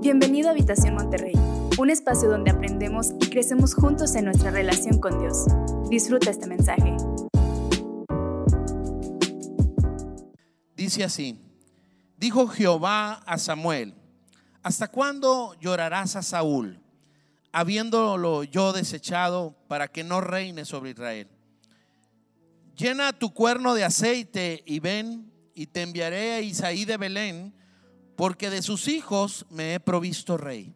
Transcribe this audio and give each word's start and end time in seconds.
Bienvenido 0.00 0.46
a 0.48 0.52
Habitación 0.52 0.94
Monterrey, 0.94 1.34
un 1.76 1.90
espacio 1.90 2.30
donde 2.30 2.52
aprendemos 2.52 3.14
y 3.20 3.30
crecemos 3.30 3.74
juntos 3.74 4.14
en 4.14 4.26
nuestra 4.26 4.52
relación 4.52 5.00
con 5.00 5.18
Dios. 5.18 5.46
Disfruta 5.90 6.30
este 6.30 6.46
mensaje. 6.46 6.96
Dice 10.76 11.02
así, 11.02 11.40
dijo 12.16 12.46
Jehová 12.46 13.14
a 13.26 13.38
Samuel, 13.38 13.92
¿hasta 14.62 14.86
cuándo 14.86 15.56
llorarás 15.60 16.14
a 16.14 16.22
Saúl, 16.22 16.80
habiéndolo 17.50 18.44
yo 18.44 18.72
desechado 18.72 19.56
para 19.66 19.88
que 19.88 20.04
no 20.04 20.20
reine 20.20 20.64
sobre 20.64 20.90
Israel? 20.90 21.26
Llena 22.76 23.12
tu 23.12 23.34
cuerno 23.34 23.74
de 23.74 23.82
aceite 23.82 24.62
y 24.64 24.78
ven 24.78 25.32
y 25.56 25.66
te 25.66 25.82
enviaré 25.82 26.34
a 26.34 26.40
Isaí 26.40 26.84
de 26.84 26.96
Belén 26.98 27.58
porque 28.18 28.50
de 28.50 28.62
sus 28.62 28.88
hijos 28.88 29.46
me 29.48 29.74
he 29.74 29.78
provisto 29.78 30.36
rey. 30.36 30.74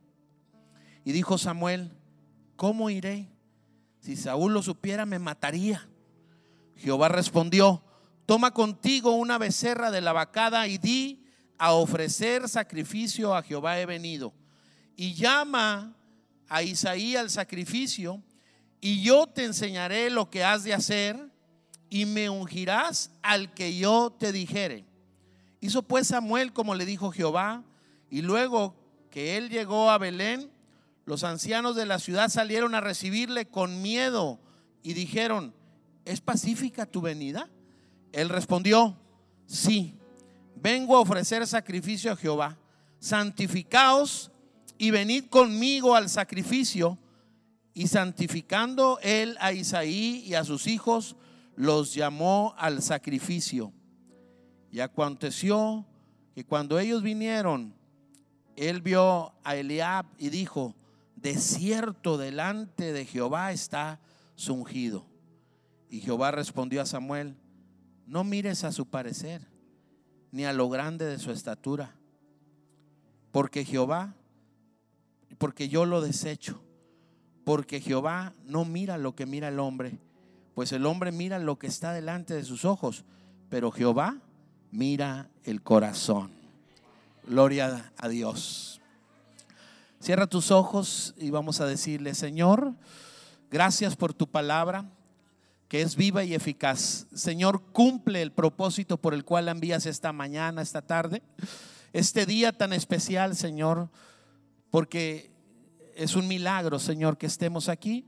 Y 1.04 1.10
dijo 1.10 1.38
Samuel, 1.38 1.90
¿cómo 2.54 2.88
iré? 2.88 3.26
Si 3.98 4.14
Saúl 4.14 4.54
lo 4.54 4.62
supiera, 4.62 5.06
me 5.06 5.18
mataría. 5.18 5.88
Jehová 6.76 7.08
respondió, 7.08 7.82
toma 8.26 8.52
contigo 8.52 9.16
una 9.16 9.38
becerra 9.38 9.90
de 9.90 10.00
la 10.00 10.12
vacada 10.12 10.68
y 10.68 10.78
di 10.78 11.24
a 11.58 11.72
ofrecer 11.72 12.48
sacrificio 12.48 13.34
a 13.34 13.42
Jehová 13.42 13.80
he 13.80 13.86
venido. 13.86 14.32
Y 14.94 15.14
llama 15.14 15.96
a 16.48 16.62
Isaí 16.62 17.16
al 17.16 17.28
sacrificio, 17.28 18.22
y 18.80 19.02
yo 19.02 19.26
te 19.26 19.42
enseñaré 19.42 20.10
lo 20.10 20.30
que 20.30 20.44
has 20.44 20.62
de 20.62 20.74
hacer, 20.74 21.18
y 21.90 22.06
me 22.06 22.30
ungirás 22.30 23.10
al 23.20 23.52
que 23.52 23.76
yo 23.76 24.14
te 24.16 24.30
dijere. 24.30 24.91
Hizo 25.62 25.84
pues 25.84 26.08
Samuel 26.08 26.52
como 26.52 26.74
le 26.74 26.84
dijo 26.84 27.12
Jehová, 27.12 27.62
y 28.10 28.20
luego 28.20 28.74
que 29.10 29.36
él 29.36 29.48
llegó 29.48 29.90
a 29.90 29.96
Belén, 29.96 30.50
los 31.04 31.22
ancianos 31.22 31.76
de 31.76 31.86
la 31.86 32.00
ciudad 32.00 32.28
salieron 32.30 32.74
a 32.74 32.80
recibirle 32.80 33.46
con 33.46 33.80
miedo 33.80 34.40
y 34.82 34.94
dijeron, 34.94 35.54
¿es 36.04 36.20
pacífica 36.20 36.84
tu 36.84 37.00
venida? 37.00 37.48
Él 38.10 38.28
respondió, 38.28 38.98
sí, 39.46 39.94
vengo 40.56 40.96
a 40.96 41.00
ofrecer 41.00 41.46
sacrificio 41.46 42.10
a 42.10 42.16
Jehová, 42.16 42.58
santificaos 42.98 44.32
y 44.78 44.90
venid 44.90 45.26
conmigo 45.26 45.94
al 45.94 46.08
sacrificio. 46.08 46.98
Y 47.72 47.86
santificando 47.86 48.98
él 49.00 49.36
a 49.38 49.52
Isaí 49.52 50.24
y 50.26 50.34
a 50.34 50.42
sus 50.42 50.66
hijos, 50.66 51.14
los 51.54 51.94
llamó 51.94 52.52
al 52.58 52.82
sacrificio. 52.82 53.72
Y 54.72 54.80
aconteció 54.80 55.86
que 56.34 56.44
cuando 56.44 56.78
ellos 56.78 57.02
vinieron, 57.02 57.74
él 58.56 58.80
vio 58.80 59.34
a 59.44 59.54
Eliab 59.54 60.06
y 60.18 60.30
dijo, 60.30 60.74
de 61.14 61.36
cierto 61.36 62.16
delante 62.16 62.92
de 62.92 63.04
Jehová 63.04 63.52
está 63.52 64.00
su 64.34 64.54
ungido. 64.54 65.06
Y 65.90 66.00
Jehová 66.00 66.30
respondió 66.30 66.80
a 66.80 66.86
Samuel, 66.86 67.36
no 68.06 68.24
mires 68.24 68.64
a 68.64 68.72
su 68.72 68.86
parecer, 68.86 69.46
ni 70.30 70.46
a 70.46 70.54
lo 70.54 70.70
grande 70.70 71.04
de 71.04 71.18
su 71.18 71.30
estatura, 71.30 71.94
porque 73.30 73.66
Jehová, 73.66 74.16
porque 75.36 75.68
yo 75.68 75.84
lo 75.84 76.00
desecho, 76.00 76.62
porque 77.44 77.80
Jehová 77.80 78.32
no 78.44 78.64
mira 78.64 78.96
lo 78.96 79.14
que 79.14 79.26
mira 79.26 79.48
el 79.48 79.60
hombre, 79.60 79.98
pues 80.54 80.72
el 80.72 80.86
hombre 80.86 81.12
mira 81.12 81.38
lo 81.38 81.58
que 81.58 81.66
está 81.66 81.92
delante 81.92 82.32
de 82.32 82.44
sus 82.44 82.64
ojos, 82.64 83.04
pero 83.50 83.70
Jehová 83.70 84.16
mira 84.72 85.28
el 85.44 85.62
corazón. 85.62 86.32
Gloria 87.24 87.92
a 87.98 88.08
Dios. 88.08 88.80
Cierra 90.00 90.26
tus 90.26 90.50
ojos 90.50 91.14
y 91.16 91.30
vamos 91.30 91.60
a 91.60 91.66
decirle, 91.66 92.14
Señor, 92.14 92.74
gracias 93.50 93.94
por 93.94 94.12
tu 94.12 94.26
palabra 94.26 94.90
que 95.68 95.82
es 95.82 95.94
viva 95.94 96.24
y 96.24 96.34
eficaz. 96.34 97.06
Señor, 97.14 97.62
cumple 97.72 98.20
el 98.20 98.32
propósito 98.32 98.96
por 98.96 99.14
el 99.14 99.24
cual 99.24 99.44
la 99.44 99.52
envías 99.52 99.86
esta 99.86 100.12
mañana, 100.12 100.60
esta 100.60 100.82
tarde, 100.82 101.22
este 101.92 102.26
día 102.26 102.52
tan 102.52 102.72
especial, 102.72 103.36
Señor, 103.36 103.88
porque 104.70 105.30
es 105.94 106.16
un 106.16 106.26
milagro, 106.26 106.78
Señor, 106.78 107.16
que 107.16 107.26
estemos 107.26 107.68
aquí, 107.68 108.06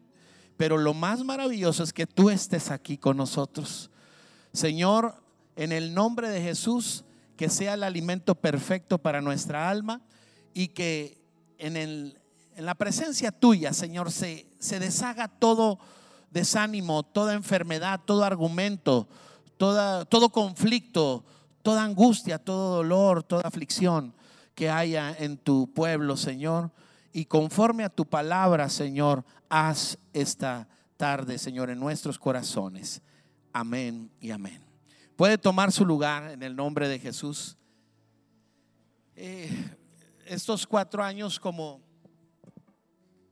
pero 0.56 0.78
lo 0.78 0.94
más 0.94 1.24
maravilloso 1.24 1.84
es 1.84 1.92
que 1.92 2.06
tú 2.06 2.30
estés 2.30 2.70
aquí 2.70 2.98
con 2.98 3.16
nosotros. 3.16 3.91
Señor, 4.53 5.23
en 5.56 5.72
el 5.72 5.94
nombre 5.94 6.28
de 6.28 6.41
Jesús, 6.41 7.04
que 7.37 7.48
sea 7.48 7.75
el 7.75 7.82
alimento 7.82 8.34
perfecto 8.34 8.98
para 8.98 9.20
nuestra 9.20 9.69
alma 9.69 10.00
y 10.53 10.69
que 10.69 11.20
en, 11.59 11.76
el, 11.76 12.20
en 12.56 12.65
la 12.65 12.75
presencia 12.75 13.32
tuya, 13.32 13.72
Señor, 13.72 14.12
se, 14.12 14.47
se 14.59 14.78
deshaga 14.78 15.28
todo 15.28 15.78
desánimo, 16.31 17.03
toda 17.03 17.34
enfermedad, 17.34 18.00
todo 18.04 18.25
argumento, 18.25 19.09
toda, 19.56 20.04
todo 20.04 20.31
conflicto, 20.31 21.25
toda 21.62 21.84
angustia, 21.84 22.38
todo 22.38 22.76
dolor, 22.76 23.22
toda 23.22 23.42
aflicción 23.42 24.15
que 24.54 24.71
haya 24.71 25.15
en 25.19 25.36
tu 25.36 25.72
pueblo, 25.72 26.16
Señor. 26.16 26.71
Y 27.12 27.26
conforme 27.26 27.84
a 27.84 27.88
tu 27.88 28.06
palabra, 28.06 28.69
Señor, 28.69 29.25
haz 29.48 29.98
esta 30.12 30.69
tarde, 30.97 31.38
Señor, 31.38 31.71
en 31.71 31.78
nuestros 31.78 32.19
corazones. 32.19 33.03
Amén 33.53 34.10
y 34.21 34.31
amén. 34.31 34.63
Puede 35.16 35.38
tomar 35.38 35.70
su 35.70 35.86
lugar 35.86 36.32
en 36.32 36.42
el 36.42 36.56
nombre 36.56 36.88
de 36.88 36.98
Jesús. 36.98 37.56
Eh, 39.14 39.48
estos 40.26 40.66
cuatro 40.66 41.04
años 41.04 41.38
como... 41.38 41.80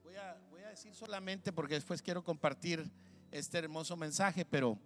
Voy 0.04 0.15
a, 0.15 0.38
voy 0.48 0.62
a 0.62 0.69
decir 0.69 0.94
solamente 0.94 1.53
porque 1.53 1.75
después 1.75 2.00
quiero 2.00 2.22
compartir 2.22 2.88
este 3.32 3.59
hermoso 3.59 3.97
mensaje, 3.97 4.44
pero 4.44 4.78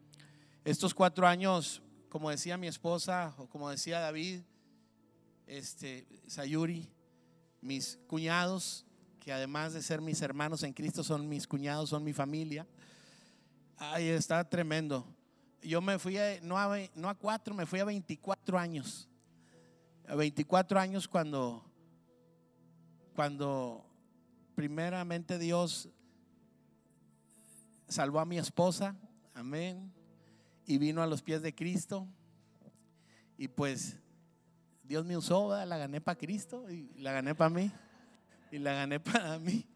estos 0.65 0.95
cuatro 0.95 1.27
años, 1.27 1.83
como 2.09 2.31
decía 2.31 2.57
mi 2.57 2.67
esposa 2.67 3.35
o 3.37 3.47
como 3.47 3.69
decía 3.69 4.01
David, 4.01 4.41
este, 5.47 6.07
Sayuri, 6.27 6.89
mis 7.61 7.99
cuñados, 8.07 8.87
que 9.21 9.35
además 9.35 9.75
de 9.75 9.83
ser 9.83 10.01
mis 10.01 10.23
hermanos 10.23 10.63
en 10.63 10.73
Cristo 10.73 11.05
son 11.05 11.29
mis 11.29 11.47
cuñados, 11.47 11.91
son 11.91 12.03
mi 12.03 12.15
familia. 12.15 12.67
Ay, 13.77 14.09
está 14.09 14.49
tremendo 14.49 15.16
yo 15.69 15.81
me 15.81 15.99
fui 15.99 16.17
a, 16.19 16.41
no, 16.43 16.59
a, 16.59 16.79
no 16.95 17.09
a 17.09 17.15
cuatro, 17.15 17.55
me 17.55 17.67
fui 17.67 17.81
a 17.81 17.85
24 17.85 18.59
años. 18.59 19.09
A 20.09 20.15
24 20.15 20.79
años 20.79 21.09
cuando, 21.09 21.65
cuando 23.15 23.85
primeramente 24.55 25.39
Dios 25.39 25.89
salvó 27.89 28.21
a 28.21 28.25
mi 28.25 28.39
esposa, 28.39 28.97
amén, 29.35 29.93
y 30.67 30.79
vino 30.79 31.03
a 31.03 31.07
los 31.07 31.23
pies 31.23 31.43
de 31.43 31.55
Cristo. 31.55 32.07
Y 33.39 33.49
pues 33.49 33.97
Dios 34.85 35.05
me 35.05 35.17
usó, 35.17 35.65
la 35.65 35.77
gané 35.77 36.01
para 36.01 36.17
Cristo 36.17 36.71
y 36.71 36.89
la 36.99 37.13
gané 37.13 37.35
para 37.35 37.51
mí 37.51 37.71
y 38.51 38.59
la 38.59 38.73
gané 38.73 39.01
para 39.01 39.39
mí. 39.41 39.67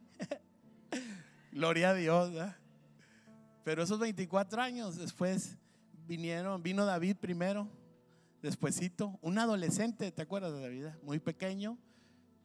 Gloria 1.53 1.91
a 1.91 1.95
Dios. 1.95 2.33
Pero 3.65 3.83
esos 3.83 3.99
24 3.99 4.63
años 4.63 4.97
después 4.97 5.59
vinieron, 6.11 6.61
vino 6.61 6.85
David 6.85 7.19
primero, 7.19 7.69
despuesito, 8.43 9.17
un 9.23 9.39
adolescente, 9.39 10.11
¿te 10.11 10.23
acuerdas 10.23 10.53
de 10.53 10.61
David? 10.61 10.87
Muy 11.05 11.21
pequeño. 11.21 11.79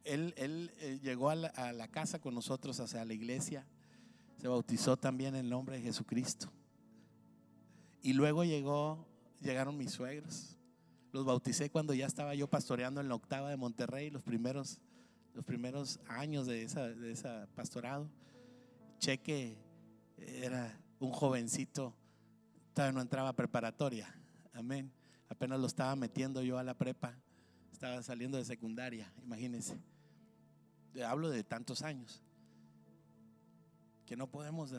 Él, 0.03 0.35
él 0.37 0.71
eh, 0.81 0.99
llegó 1.01 1.31
a 1.31 1.35
la, 1.35 1.87
casa 1.87 2.19
con 2.19 2.35
nosotros, 2.35 2.79
hacia 2.79 3.03
la 3.03 3.13
iglesia. 3.15 3.65
Se 4.37 4.47
bautizó 4.47 4.97
también 4.97 5.33
en 5.33 5.45
el 5.45 5.49
nombre 5.49 5.77
de 5.77 5.81
Jesucristo. 5.81 6.51
Y 8.03 8.13
luego 8.13 8.43
llegó, 8.43 9.03
llegaron 9.41 9.75
mis 9.75 9.89
suegros. 9.89 10.55
Los 11.11 11.25
bauticé 11.25 11.71
cuando 11.71 11.95
ya 11.95 12.05
estaba 12.05 12.35
yo 12.35 12.47
pastoreando 12.47 13.01
en 13.01 13.09
la 13.09 13.15
octava 13.15 13.49
de 13.49 13.57
Monterrey, 13.57 14.11
los 14.11 14.21
primeros, 14.21 14.79
los 15.33 15.43
primeros 15.43 15.99
años 16.07 16.45
de 16.45 16.61
esa, 16.61 16.87
de 16.87 17.11
esa 17.11 17.47
pastorado. 17.55 18.11
Cheque 18.99 19.57
era 20.19 20.79
un 20.99 21.09
jovencito 21.09 21.95
Todavía 22.75 22.91
no 22.91 23.01
entraba 23.01 23.31
preparatoria. 23.31 24.13
Amén. 24.51 24.91
Apenas 25.29 25.61
lo 25.61 25.65
estaba 25.65 25.95
metiendo 25.95 26.43
yo 26.43 26.57
a 26.57 26.63
la 26.63 26.77
prepa. 26.77 27.17
Estaba 27.71 28.03
saliendo 28.03 28.37
de 28.37 28.43
secundaria, 28.43 29.09
imagínense. 29.23 29.79
Hablo 31.07 31.29
de 31.29 31.45
tantos 31.45 31.83
años. 31.83 32.21
Que 34.05 34.17
no 34.17 34.27
podemos 34.27 34.73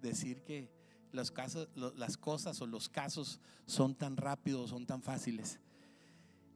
decir 0.00 0.44
que 0.44 0.70
los 1.10 1.32
casos, 1.32 1.68
las 1.74 2.16
cosas 2.16 2.62
o 2.62 2.68
los 2.68 2.88
casos 2.88 3.40
son 3.66 3.96
tan 3.96 4.16
rápidos, 4.16 4.70
son 4.70 4.86
tan 4.86 5.02
fáciles. 5.02 5.58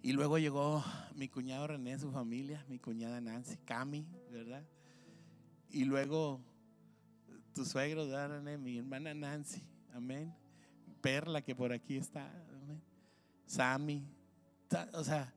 Y 0.00 0.12
luego 0.12 0.38
llegó 0.38 0.84
mi 1.16 1.28
cuñado 1.28 1.66
René, 1.66 1.98
su 1.98 2.12
familia, 2.12 2.64
mi 2.68 2.78
cuñada 2.78 3.20
Nancy, 3.20 3.56
Cami, 3.64 4.06
¿verdad? 4.30 4.64
Y 5.70 5.86
luego 5.86 6.40
tu 7.52 7.64
suegro, 7.64 8.06
René, 8.28 8.58
mi 8.58 8.78
hermana 8.78 9.12
Nancy, 9.12 9.60
amén. 9.92 10.32
Perla 11.04 11.42
que 11.42 11.54
por 11.54 11.70
aquí 11.70 11.98
está, 11.98 12.32
Sammy, 13.44 14.08
o 14.94 15.04
sea, 15.04 15.34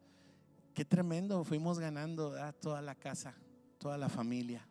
qué 0.73 0.85
tremendo, 0.85 1.43
fuimos 1.43 1.77
ganando 1.77 2.33
toda 2.61 2.81
la 2.81 2.95
casa, 2.95 3.35
toda 3.77 3.97
la 3.97 4.07
familia. 4.07 4.65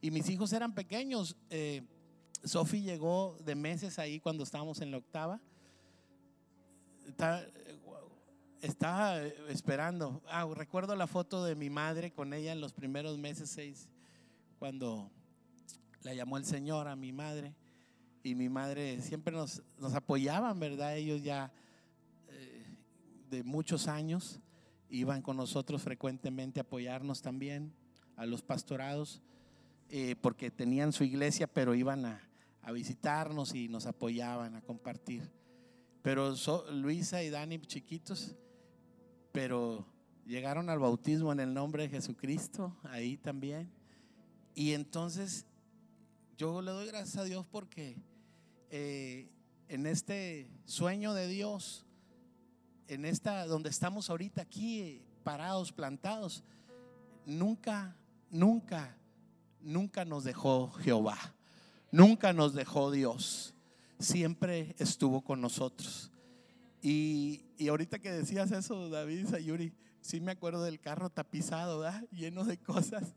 Y 0.00 0.12
mis 0.12 0.28
hijos 0.30 0.52
eran 0.52 0.72
pequeños. 0.72 1.36
Eh, 1.50 1.82
Sofi 2.44 2.80
llegó 2.80 3.38
de 3.44 3.56
meses 3.56 3.98
ahí 3.98 4.20
cuando 4.20 4.44
estábamos 4.44 4.80
en 4.80 4.92
la 4.92 4.98
octava. 4.98 5.40
Estaba, 8.62 9.20
esperando. 9.48 10.22
Ah, 10.28 10.46
recuerdo 10.54 10.94
la 10.94 11.08
foto 11.08 11.44
de 11.44 11.56
mi 11.56 11.70
madre 11.70 12.12
con 12.12 12.34
ella 12.34 12.52
en 12.52 12.60
los 12.60 12.72
primeros 12.72 13.18
meses, 13.18 13.50
seis, 13.50 13.88
cuando 14.60 15.10
la 16.02 16.14
llamó 16.14 16.36
el 16.36 16.44
Señor 16.44 16.86
a 16.86 16.94
mi 16.94 17.10
madre. 17.10 17.56
Y 18.22 18.34
mi 18.34 18.48
madre 18.48 19.00
siempre 19.00 19.34
nos, 19.34 19.62
nos 19.78 19.94
apoyaban, 19.94 20.58
¿verdad? 20.60 20.96
Ellos 20.96 21.22
ya 21.22 21.52
eh, 22.28 22.64
de 23.30 23.42
muchos 23.42 23.88
años 23.88 24.40
iban 24.90 25.22
con 25.22 25.36
nosotros 25.36 25.82
frecuentemente 25.82 26.60
a 26.60 26.62
apoyarnos 26.62 27.22
también 27.22 27.72
a 28.16 28.26
los 28.26 28.42
pastorados, 28.42 29.22
eh, 29.88 30.16
porque 30.20 30.50
tenían 30.50 30.92
su 30.92 31.04
iglesia, 31.04 31.46
pero 31.46 31.74
iban 31.74 32.04
a, 32.04 32.20
a 32.62 32.72
visitarnos 32.72 33.54
y 33.54 33.68
nos 33.68 33.86
apoyaban 33.86 34.56
a 34.56 34.62
compartir. 34.62 35.30
Pero 36.02 36.34
Luisa 36.72 37.22
y 37.22 37.30
Dani 37.30 37.58
chiquitos, 37.60 38.36
pero 39.32 39.86
llegaron 40.26 40.68
al 40.68 40.78
bautismo 40.78 41.32
en 41.32 41.40
el 41.40 41.54
nombre 41.54 41.84
de 41.84 41.88
Jesucristo, 41.88 42.76
ahí 42.84 43.16
también. 43.16 43.70
Y 44.54 44.72
entonces 44.72 45.46
yo 46.36 46.62
le 46.62 46.70
doy 46.70 46.86
gracias 46.86 47.18
a 47.18 47.24
Dios 47.24 47.46
porque 47.50 47.96
eh, 48.70 49.28
en 49.68 49.86
este 49.86 50.50
sueño 50.64 51.14
de 51.14 51.28
Dios, 51.28 51.86
en 52.88 53.04
esta 53.04 53.46
donde 53.46 53.70
estamos 53.70 54.10
ahorita 54.10 54.42
aquí 54.42 55.02
parados, 55.22 55.72
plantados, 55.72 56.42
nunca, 57.26 57.96
nunca, 58.30 58.96
nunca 59.60 60.04
nos 60.04 60.24
dejó 60.24 60.70
Jehová. 60.72 61.18
Nunca 61.92 62.32
nos 62.32 62.54
dejó 62.54 62.90
Dios. 62.90 63.54
Siempre 63.98 64.74
estuvo 64.78 65.22
con 65.22 65.40
nosotros. 65.40 66.10
Y, 66.82 67.42
ahorita 67.68 67.98
que 67.98 68.10
decías 68.10 68.50
eso, 68.52 68.88
David 68.88 69.26
Sayuri, 69.28 69.72
sí 70.00 70.20
me 70.20 70.32
acuerdo 70.32 70.62
del 70.62 70.80
carro 70.80 71.10
tapizado, 71.10 71.84
lleno 72.10 72.44
de 72.44 72.58
cosas, 72.58 73.14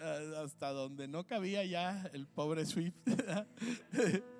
hasta 0.44 0.70
donde 0.70 1.08
no 1.08 1.26
cabía 1.26 1.64
ya 1.64 2.08
el 2.12 2.26
pobre 2.26 2.66
Swift. 2.66 2.94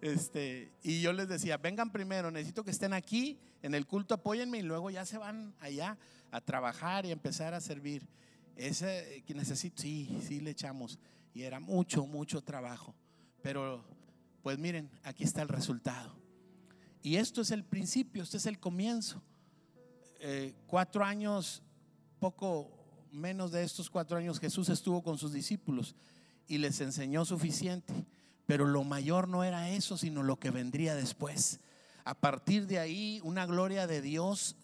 Este, 0.00 0.72
y 0.82 1.00
yo 1.00 1.12
les 1.12 1.28
decía, 1.28 1.56
vengan 1.56 1.90
primero, 1.90 2.30
necesito 2.30 2.62
que 2.64 2.70
estén 2.70 2.92
aquí 2.92 3.38
en 3.62 3.74
el 3.74 3.86
culto, 3.86 4.14
apóyenme 4.14 4.58
y 4.58 4.62
luego 4.62 4.90
ya 4.90 5.06
se 5.06 5.16
van 5.16 5.54
allá 5.60 5.96
a 6.30 6.40
trabajar 6.40 7.06
y 7.06 7.10
empezar 7.10 7.54
a 7.54 7.60
servir. 7.60 8.06
Ese 8.56 9.24
que 9.26 9.34
necesito, 9.34 9.82
sí, 9.82 10.20
sí 10.22 10.40
le 10.40 10.50
echamos. 10.50 10.98
Y 11.32 11.42
era 11.42 11.58
mucho, 11.60 12.06
mucho 12.06 12.42
trabajo. 12.42 12.94
Pero, 13.42 13.84
pues 14.42 14.58
miren, 14.58 14.90
aquí 15.02 15.24
está 15.24 15.42
el 15.42 15.48
resultado. 15.48 16.14
Y 17.02 17.16
esto 17.16 17.40
es 17.40 17.50
el 17.50 17.64
principio, 17.64 18.22
este 18.22 18.36
es 18.36 18.46
el 18.46 18.58
comienzo. 18.58 19.22
Eh, 20.20 20.54
cuatro 20.66 21.04
años, 21.04 21.62
poco 22.18 22.70
menos 23.10 23.52
de 23.52 23.62
estos 23.62 23.90
cuatro 23.90 24.16
años, 24.16 24.40
Jesús 24.40 24.68
estuvo 24.68 25.02
con 25.02 25.18
sus 25.18 25.32
discípulos 25.32 25.94
y 26.46 26.58
les 26.58 26.80
enseñó 26.80 27.24
suficiente. 27.24 27.92
Pero 28.46 28.66
lo 28.66 28.84
mayor 28.84 29.28
no 29.28 29.44
era 29.44 29.70
eso, 29.70 29.96
sino 29.96 30.22
lo 30.22 30.38
que 30.38 30.50
vendría 30.50 30.94
después. 30.94 31.60
A 32.04 32.14
partir 32.14 32.66
de 32.66 32.78
ahí, 32.78 33.20
una 33.24 33.46
gloria 33.46 33.86
de 33.86 34.02
Dios 34.02 34.56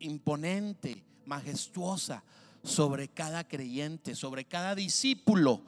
imponente, 0.00 1.04
majestuosa, 1.26 2.24
sobre 2.62 3.08
cada 3.08 3.46
creyente, 3.46 4.14
sobre 4.14 4.44
cada 4.44 4.74
discípulo, 4.74 5.62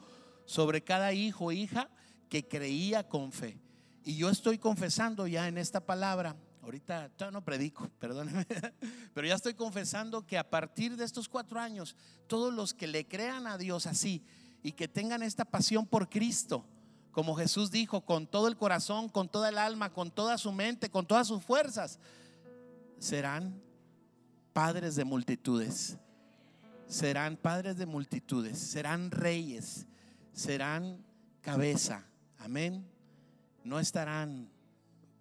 sobre 0.45 0.83
cada 0.83 1.13
hijo 1.13 1.51
e 1.51 1.55
hija 1.55 1.89
que 2.29 2.47
creía 2.47 3.07
con 3.07 3.31
fe. 3.31 3.57
Y 4.03 4.17
yo 4.17 4.29
estoy 4.29 4.57
confesando 4.57 5.25
ya 5.27 5.47
en 5.47 5.57
esta 5.57 5.85
palabra, 5.85 6.35
ahorita 6.61 7.09
no 7.31 7.43
predico, 7.43 7.89
perdóneme, 7.99 8.45
pero 9.13 9.27
ya 9.27 9.35
estoy 9.35 9.53
confesando 9.53 10.25
que 10.27 10.37
a 10.37 10.49
partir 10.49 10.97
de 10.97 11.05
estos 11.05 11.29
cuatro 11.29 11.59
años, 11.59 11.95
todos 12.27 12.53
los 12.53 12.73
que 12.73 12.87
le 12.87 13.07
crean 13.07 13.47
a 13.47 13.57
Dios 13.57 13.87
así 13.87 14.23
y 14.63 14.71
que 14.71 14.87
tengan 14.87 15.21
esta 15.21 15.45
pasión 15.45 15.85
por 15.85 16.09
Cristo, 16.09 16.65
como 17.11 17.35
Jesús 17.35 17.69
dijo, 17.69 18.01
con 18.01 18.25
todo 18.25 18.47
el 18.47 18.57
corazón, 18.57 19.09
con 19.09 19.29
toda 19.29 19.49
el 19.49 19.59
alma, 19.59 19.91
con 19.91 20.09
toda 20.09 20.37
su 20.37 20.51
mente, 20.51 20.89
con 20.89 21.05
todas 21.05 21.27
sus 21.27 21.43
fuerzas, 21.43 21.99
serán 22.97 23.61
padres 24.53 24.95
de 24.95 25.03
multitudes 25.03 25.97
serán 26.93 27.37
padres 27.37 27.77
de 27.77 27.85
multitudes, 27.85 28.59
serán 28.59 29.09
reyes, 29.09 29.87
serán 30.31 31.03
cabeza. 31.41 32.05
Amén. 32.37 32.85
No 33.63 33.79
estarán 33.79 34.49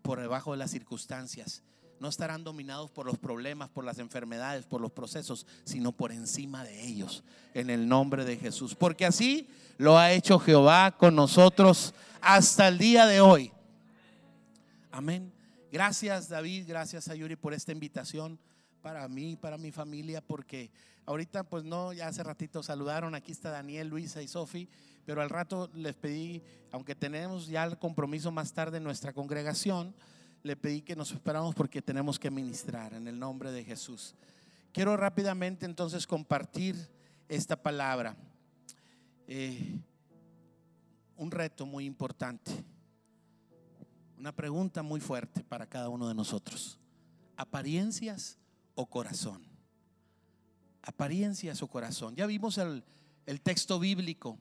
por 0.03 0.21
debajo 0.21 0.53
de 0.53 0.59
las 0.59 0.71
circunstancias, 0.71 1.63
no 2.03 2.09
estarán 2.09 2.43
dominados 2.43 2.91
por 2.91 3.07
los 3.07 3.17
problemas, 3.17 3.71
por 3.71 3.85
las 3.85 4.01
enfermedades, 4.01 4.67
por 4.67 4.81
los 4.81 4.91
procesos, 4.91 5.47
sino 5.63 5.93
por 5.93 6.11
encima 6.11 6.65
de 6.65 6.85
ellos, 6.85 7.23
en 7.55 7.71
el 7.71 7.87
nombre 7.87 8.25
de 8.25 8.37
Jesús. 8.37 8.75
Porque 8.75 9.07
así 9.07 9.49
lo 9.79 9.97
ha 9.97 10.11
hecho 10.11 10.41
Jehová 10.41 10.97
con 10.99 11.15
nosotros 11.15 11.95
hasta 12.21 12.67
el 12.67 12.79
día 12.79 13.07
de 13.07 13.21
hoy. 13.21 13.53
Amén. 14.91 15.33
Gracias 15.71 16.29
David, 16.29 16.65
gracias 16.67 17.07
a 17.07 17.15
Yuri 17.15 17.37
por 17.37 17.55
esta 17.55 17.71
invitación 17.71 18.37
para 18.83 19.07
mí, 19.07 19.37
para 19.37 19.57
mi 19.57 19.71
familia, 19.71 20.21
porque 20.21 20.73
ahorita 21.07 21.45
pues 21.45 21.63
no, 21.63 21.93
ya 21.93 22.09
hace 22.09 22.25
ratito 22.25 22.65
saludaron, 22.65 23.15
aquí 23.15 23.31
está 23.31 23.51
Daniel, 23.51 23.87
Luisa 23.87 24.21
y 24.23 24.27
Sofi, 24.27 24.69
pero 25.07 25.23
al 25.23 25.31
rato 25.31 25.71
les 25.73 25.95
pedí, 25.95 26.43
aunque 26.73 26.97
tenemos 26.97 27.47
ya 27.47 27.63
el 27.63 27.79
compromiso 27.79 28.33
más 28.33 28.53
tarde 28.53 28.79
en 28.79 28.85
nuestra 28.85 29.13
congregación, 29.13 29.95
le 30.43 30.57
pedí 30.57 30.83
que 30.83 30.97
nos 30.97 31.13
esperamos 31.13 31.55
porque 31.55 31.81
tenemos 31.81 32.19
que 32.19 32.31
ministrar 32.31 32.95
en 32.95 33.07
el 33.07 33.19
nombre 33.19 33.53
de 33.53 33.65
Jesús. 33.65 34.15
Quiero 34.73 34.97
rápidamente 34.97 35.67
entonces 35.67 36.07
compartir 36.07 36.77
esta 37.29 37.57
palabra. 37.57 38.17
Eh, 39.27 39.79
un 41.17 41.31
reto 41.31 41.67
muy 41.67 41.85
importante, 41.85 42.51
una 44.19 44.33
pregunta 44.33 44.83
muy 44.83 45.01
fuerte 45.01 45.45
para 45.45 45.67
cada 45.67 45.89
uno 45.89 46.09
de 46.09 46.15
nosotros. 46.15 46.79
¿Apariencias 47.37 48.39
o 48.75 48.87
corazón. 48.87 49.43
Apariencias 50.83 51.63
o 51.63 51.69
corazón. 51.69 52.17
Ya 52.17 52.27
vimos 52.27 52.59
el, 52.59 52.83
el 53.27 53.41
texto 53.41 53.79
bíblico. 53.79 54.39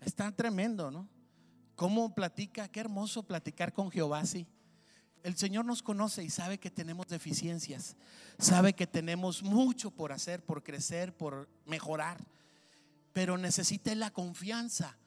Está 0.00 0.30
tremendo, 0.32 0.90
¿no? 0.90 1.08
¿Cómo 1.74 2.14
platica? 2.14 2.68
Qué 2.68 2.80
hermoso 2.80 3.22
platicar 3.22 3.72
con 3.72 3.90
Jehová 3.90 4.20
así. 4.20 4.46
El 5.24 5.38
Señor 5.38 5.64
nos 5.64 5.82
conoce 5.82 6.22
y 6.22 6.28
sabe 6.28 6.58
que 6.58 6.70
tenemos 6.70 7.08
deficiencias, 7.08 7.96
sabe 8.38 8.74
que 8.74 8.86
tenemos 8.86 9.42
mucho 9.42 9.90
por 9.90 10.12
hacer, 10.12 10.44
por 10.44 10.62
crecer, 10.62 11.16
por 11.16 11.48
mejorar, 11.64 12.22
pero 13.14 13.38
necesita 13.38 13.94
la 13.94 14.10
confianza, 14.10 14.98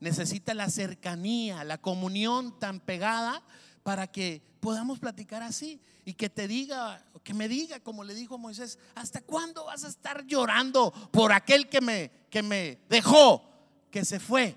necesita 0.00 0.54
la 0.54 0.70
cercanía, 0.70 1.62
la 1.62 1.76
comunión 1.76 2.58
tan 2.58 2.80
pegada 2.80 3.42
para 3.82 4.06
que 4.06 4.40
podamos 4.60 4.98
platicar 4.98 5.42
así 5.42 5.78
y 6.06 6.14
que 6.14 6.30
te 6.30 6.48
diga, 6.48 7.04
que 7.22 7.34
me 7.34 7.46
diga, 7.46 7.78
como 7.80 8.02
le 8.02 8.14
dijo 8.14 8.38
Moisés, 8.38 8.78
¿hasta 8.94 9.20
cuándo 9.20 9.66
vas 9.66 9.84
a 9.84 9.88
estar 9.88 10.24
llorando 10.24 10.90
por 11.12 11.34
aquel 11.34 11.68
que 11.68 11.82
me, 11.82 12.10
que 12.30 12.42
me 12.42 12.78
dejó, 12.88 13.46
que 13.90 14.06
se 14.06 14.20
fue? 14.20 14.56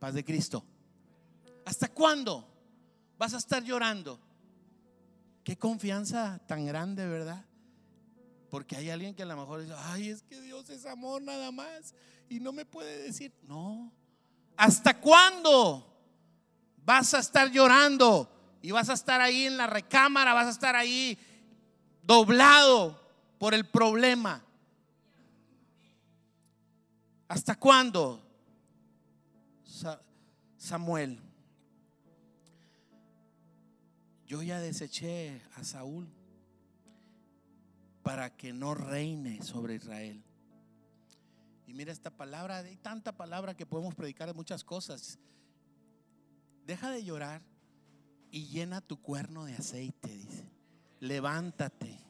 Paz 0.00 0.14
de 0.14 0.24
Cristo. 0.24 0.64
¿Hasta 1.64 1.86
cuándo 1.86 2.52
vas 3.16 3.32
a 3.32 3.38
estar 3.38 3.62
llorando? 3.62 4.25
Qué 5.46 5.56
confianza 5.56 6.40
tan 6.48 6.66
grande, 6.66 7.06
¿verdad? 7.06 7.44
Porque 8.50 8.74
hay 8.74 8.90
alguien 8.90 9.14
que 9.14 9.22
a 9.22 9.26
lo 9.26 9.36
mejor 9.36 9.60
dice, 9.60 9.74
ay, 9.78 10.08
es 10.08 10.24
que 10.24 10.40
Dios 10.40 10.68
es 10.70 10.84
amor 10.86 11.22
nada 11.22 11.52
más 11.52 11.94
y 12.28 12.40
no 12.40 12.50
me 12.50 12.64
puede 12.64 13.04
decir, 13.04 13.32
no. 13.44 13.92
¿Hasta 14.56 15.00
cuándo 15.00 15.86
vas 16.84 17.14
a 17.14 17.20
estar 17.20 17.48
llorando? 17.52 18.58
Y 18.60 18.72
vas 18.72 18.88
a 18.88 18.94
estar 18.94 19.20
ahí 19.20 19.44
en 19.44 19.56
la 19.56 19.68
recámara, 19.68 20.34
vas 20.34 20.48
a 20.48 20.50
estar 20.50 20.74
ahí 20.74 21.16
doblado 22.02 23.00
por 23.38 23.54
el 23.54 23.68
problema. 23.68 24.44
¿Hasta 27.28 27.54
cuándo? 27.54 28.20
Samuel, 30.56 31.20
yo 34.26 34.42
ya 34.42 34.60
deseché 34.60 35.40
a 35.54 35.64
Saúl 35.64 36.08
para 38.02 38.36
que 38.36 38.52
no 38.52 38.74
reine 38.74 39.42
sobre 39.42 39.76
Israel. 39.76 40.22
Y 41.66 41.74
mira 41.74 41.92
esta 41.92 42.10
palabra, 42.10 42.58
hay 42.58 42.76
tanta 42.76 43.16
palabra 43.16 43.56
que 43.56 43.66
podemos 43.66 43.94
predicar 43.94 44.28
de 44.28 44.34
muchas 44.34 44.62
cosas. 44.62 45.18
Deja 46.64 46.90
de 46.90 47.04
llorar 47.04 47.42
y 48.30 48.46
llena 48.46 48.80
tu 48.80 49.00
cuerno 49.00 49.44
de 49.44 49.54
aceite, 49.54 50.16
dice. 50.16 50.50
Levántate, 51.00 52.00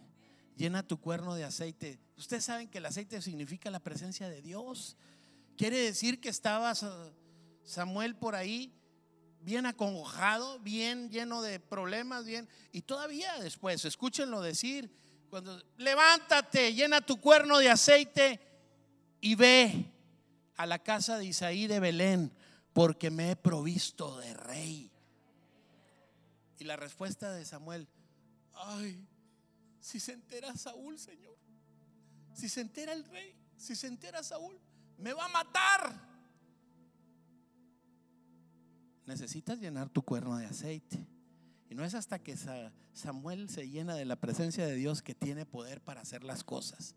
llena 0.56 0.82
tu 0.82 1.00
cuerno 1.00 1.35
de 1.35 1.44
aceite. 1.44 1.99
Ustedes 2.16 2.44
saben 2.44 2.68
que 2.68 2.78
el 2.78 2.87
aceite 2.87 3.20
significa 3.20 3.70
la 3.70 3.80
presencia 3.80 4.28
de 4.28 4.42
Dios. 4.42 4.96
Quiere 5.56 5.78
decir 5.78 6.20
que 6.20 6.28
estaba 6.28 6.75
Samuel 7.64 8.16
por 8.16 8.35
ahí 8.35 8.75
bien 9.46 9.64
acongojado, 9.64 10.58
bien 10.58 11.08
lleno 11.08 11.40
de 11.40 11.60
problemas, 11.60 12.24
bien. 12.24 12.48
Y 12.72 12.82
todavía 12.82 13.38
después, 13.38 13.84
escúchenlo 13.84 14.40
decir, 14.42 14.92
cuando 15.30 15.62
levántate, 15.76 16.74
llena 16.74 17.00
tu 17.00 17.20
cuerno 17.20 17.58
de 17.58 17.70
aceite 17.70 18.40
y 19.20 19.36
ve 19.36 19.92
a 20.56 20.66
la 20.66 20.80
casa 20.80 21.16
de 21.16 21.26
Isaí 21.26 21.68
de 21.68 21.78
Belén, 21.78 22.32
porque 22.72 23.08
me 23.08 23.30
he 23.30 23.36
provisto 23.36 24.18
de 24.18 24.34
rey. 24.34 24.90
Y 26.58 26.64
la 26.64 26.74
respuesta 26.74 27.32
de 27.32 27.44
Samuel, 27.44 27.86
ay, 28.52 29.06
si 29.78 30.00
se 30.00 30.12
entera 30.12 30.56
Saúl, 30.56 30.98
Señor, 30.98 31.38
si 32.34 32.48
se 32.48 32.62
entera 32.62 32.92
el 32.92 33.04
rey, 33.04 33.32
si 33.56 33.76
se 33.76 33.86
entera 33.86 34.24
Saúl, 34.24 34.58
me 34.98 35.12
va 35.12 35.26
a 35.26 35.28
matar. 35.28 36.15
Necesitas 39.06 39.58
llenar 39.60 39.88
tu 39.88 40.02
cuerno 40.02 40.36
de 40.36 40.46
aceite. 40.46 41.06
Y 41.70 41.75
no 41.75 41.84
es 41.84 41.94
hasta 41.94 42.18
que 42.18 42.36
Samuel 42.92 43.48
se 43.48 43.68
llena 43.68 43.94
de 43.94 44.04
la 44.04 44.16
presencia 44.16 44.66
de 44.66 44.75
Dios 44.75 45.02
que 45.02 45.14
tiene 45.14 45.46
poder 45.46 45.80
para 45.80 46.00
hacer 46.00 46.25
las 46.25 46.44
cosas. 46.44 46.94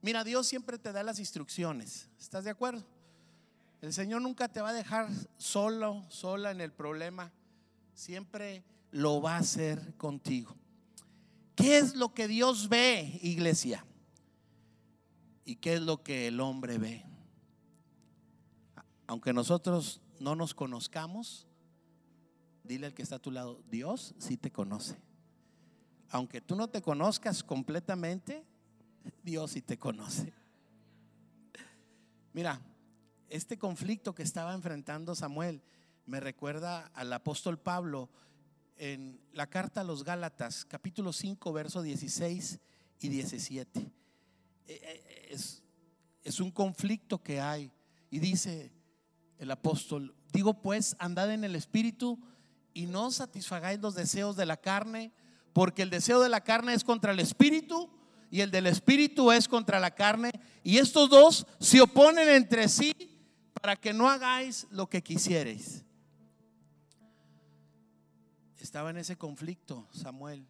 Mira, 0.00 0.24
Dios 0.24 0.46
siempre 0.46 0.78
te 0.78 0.92
da 0.92 1.02
las 1.02 1.18
instrucciones. 1.18 2.08
¿Estás 2.18 2.44
de 2.44 2.50
acuerdo? 2.50 2.84
El 3.80 3.92
Señor 3.92 4.22
nunca 4.22 4.48
te 4.48 4.60
va 4.60 4.70
a 4.70 4.74
dejar 4.74 5.08
solo, 5.36 6.04
sola 6.08 6.50
en 6.50 6.60
el 6.60 6.72
problema. 6.72 7.32
Siempre 7.94 8.64
lo 8.90 9.20
va 9.20 9.36
a 9.36 9.40
hacer 9.40 9.96
contigo. 9.96 10.56
¿Qué 11.54 11.78
es 11.78 11.94
lo 11.94 12.14
que 12.14 12.28
Dios 12.28 12.68
ve, 12.68 13.18
iglesia? 13.22 13.84
¿Y 15.44 15.56
qué 15.56 15.74
es 15.74 15.82
lo 15.82 16.02
que 16.02 16.28
el 16.28 16.40
hombre 16.40 16.78
ve? 16.78 17.04
Aunque 19.06 19.32
nosotros 19.32 20.00
no 20.22 20.36
nos 20.36 20.54
conozcamos, 20.54 21.48
dile 22.62 22.86
al 22.86 22.94
que 22.94 23.02
está 23.02 23.16
a 23.16 23.22
tu 23.22 23.30
lado, 23.30 23.62
Dios 23.70 24.14
sí 24.18 24.36
te 24.36 24.52
conoce. 24.52 24.96
Aunque 26.10 26.40
tú 26.40 26.54
no 26.54 26.68
te 26.68 26.80
conozcas 26.80 27.42
completamente, 27.42 28.44
Dios 29.22 29.50
sí 29.52 29.62
te 29.62 29.78
conoce. 29.78 30.32
Mira, 32.32 32.60
este 33.28 33.58
conflicto 33.58 34.14
que 34.14 34.22
estaba 34.22 34.54
enfrentando 34.54 35.14
Samuel 35.14 35.62
me 36.06 36.20
recuerda 36.20 36.86
al 36.94 37.12
apóstol 37.12 37.58
Pablo 37.58 38.08
en 38.76 39.20
la 39.32 39.48
carta 39.48 39.80
a 39.80 39.84
los 39.84 40.04
Gálatas, 40.04 40.64
capítulo 40.64 41.12
5, 41.12 41.52
versos 41.52 41.82
16 41.82 42.60
y 43.00 43.08
17. 43.08 43.80
Eh, 43.80 43.90
eh, 44.66 45.28
es, 45.30 45.62
es 46.22 46.40
un 46.40 46.50
conflicto 46.50 47.22
que 47.22 47.40
hay. 47.40 47.72
Y 48.10 48.18
dice 48.18 48.72
el 49.44 49.50
apóstol, 49.50 50.14
digo 50.32 50.54
pues, 50.62 50.96
andad 50.98 51.32
en 51.32 51.44
el 51.44 51.56
Espíritu 51.56 52.18
y 52.74 52.86
no 52.86 53.10
satisfagáis 53.10 53.80
los 53.80 53.94
deseos 53.94 54.36
de 54.36 54.46
la 54.46 54.56
carne, 54.56 55.12
porque 55.52 55.82
el 55.82 55.90
deseo 55.90 56.20
de 56.20 56.28
la 56.28 56.42
carne 56.42 56.74
es 56.74 56.84
contra 56.84 57.12
el 57.12 57.20
Espíritu 57.20 57.90
y 58.30 58.40
el 58.40 58.50
del 58.50 58.66
Espíritu 58.66 59.30
es 59.30 59.46
contra 59.48 59.78
la 59.78 59.94
carne. 59.94 60.30
Y 60.62 60.78
estos 60.78 61.10
dos 61.10 61.46
se 61.60 61.80
oponen 61.80 62.28
entre 62.28 62.68
sí 62.68 62.94
para 63.60 63.76
que 63.76 63.92
no 63.92 64.08
hagáis 64.08 64.66
lo 64.70 64.88
que 64.88 65.02
quisierais 65.02 65.84
estaba 68.62 68.90
en 68.90 68.96
ese 68.96 69.16
conflicto 69.16 69.88
Samuel, 69.90 70.46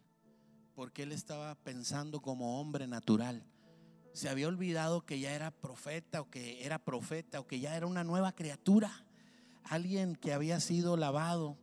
porque 0.75 1.03
él 1.03 1.11
estaba 1.11 1.55
pensando 1.55 2.21
como 2.21 2.59
hombre 2.59 2.87
natural. 2.87 3.43
Se 4.13 4.29
había 4.29 4.47
olvidado 4.47 5.05
que 5.05 5.19
ya 5.19 5.33
era 5.33 5.51
profeta 5.51 6.21
o 6.21 6.29
que 6.29 6.63
era 6.65 6.77
profeta 6.79 7.39
o 7.39 7.47
que 7.47 7.59
ya 7.59 7.75
era 7.75 7.87
una 7.87 8.03
nueva 8.03 8.33
criatura. 8.33 8.91
Alguien 9.63 10.15
que 10.15 10.33
había 10.33 10.59
sido 10.59 10.97
lavado. 10.97 11.57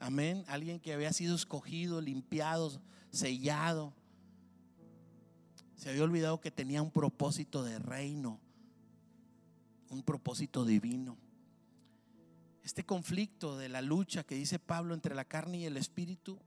Amén. 0.00 0.44
Alguien 0.48 0.80
que 0.80 0.92
había 0.92 1.12
sido 1.12 1.36
escogido, 1.36 2.00
limpiado, 2.00 2.82
sellado. 3.10 3.94
Se 5.76 5.90
había 5.90 6.02
olvidado 6.02 6.40
que 6.40 6.50
tenía 6.50 6.82
un 6.82 6.90
propósito 6.90 7.62
de 7.62 7.78
reino. 7.78 8.40
Un 9.88 10.02
propósito 10.02 10.64
divino. 10.64 11.16
Este 12.64 12.84
conflicto 12.84 13.56
de 13.56 13.68
la 13.68 13.80
lucha 13.80 14.24
que 14.24 14.34
dice 14.34 14.58
Pablo 14.58 14.94
entre 14.94 15.14
la 15.14 15.24
carne 15.24 15.58
y 15.58 15.64
el 15.64 15.76
espíritu 15.76 16.38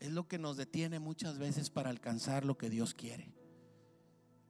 es 0.00 0.10
lo 0.10 0.26
que 0.26 0.38
nos 0.38 0.56
detiene 0.56 0.98
muchas 0.98 1.38
veces 1.38 1.70
para 1.70 1.90
alcanzar 1.90 2.44
lo 2.44 2.58
que 2.58 2.70
Dios 2.70 2.94
quiere. 2.94 3.35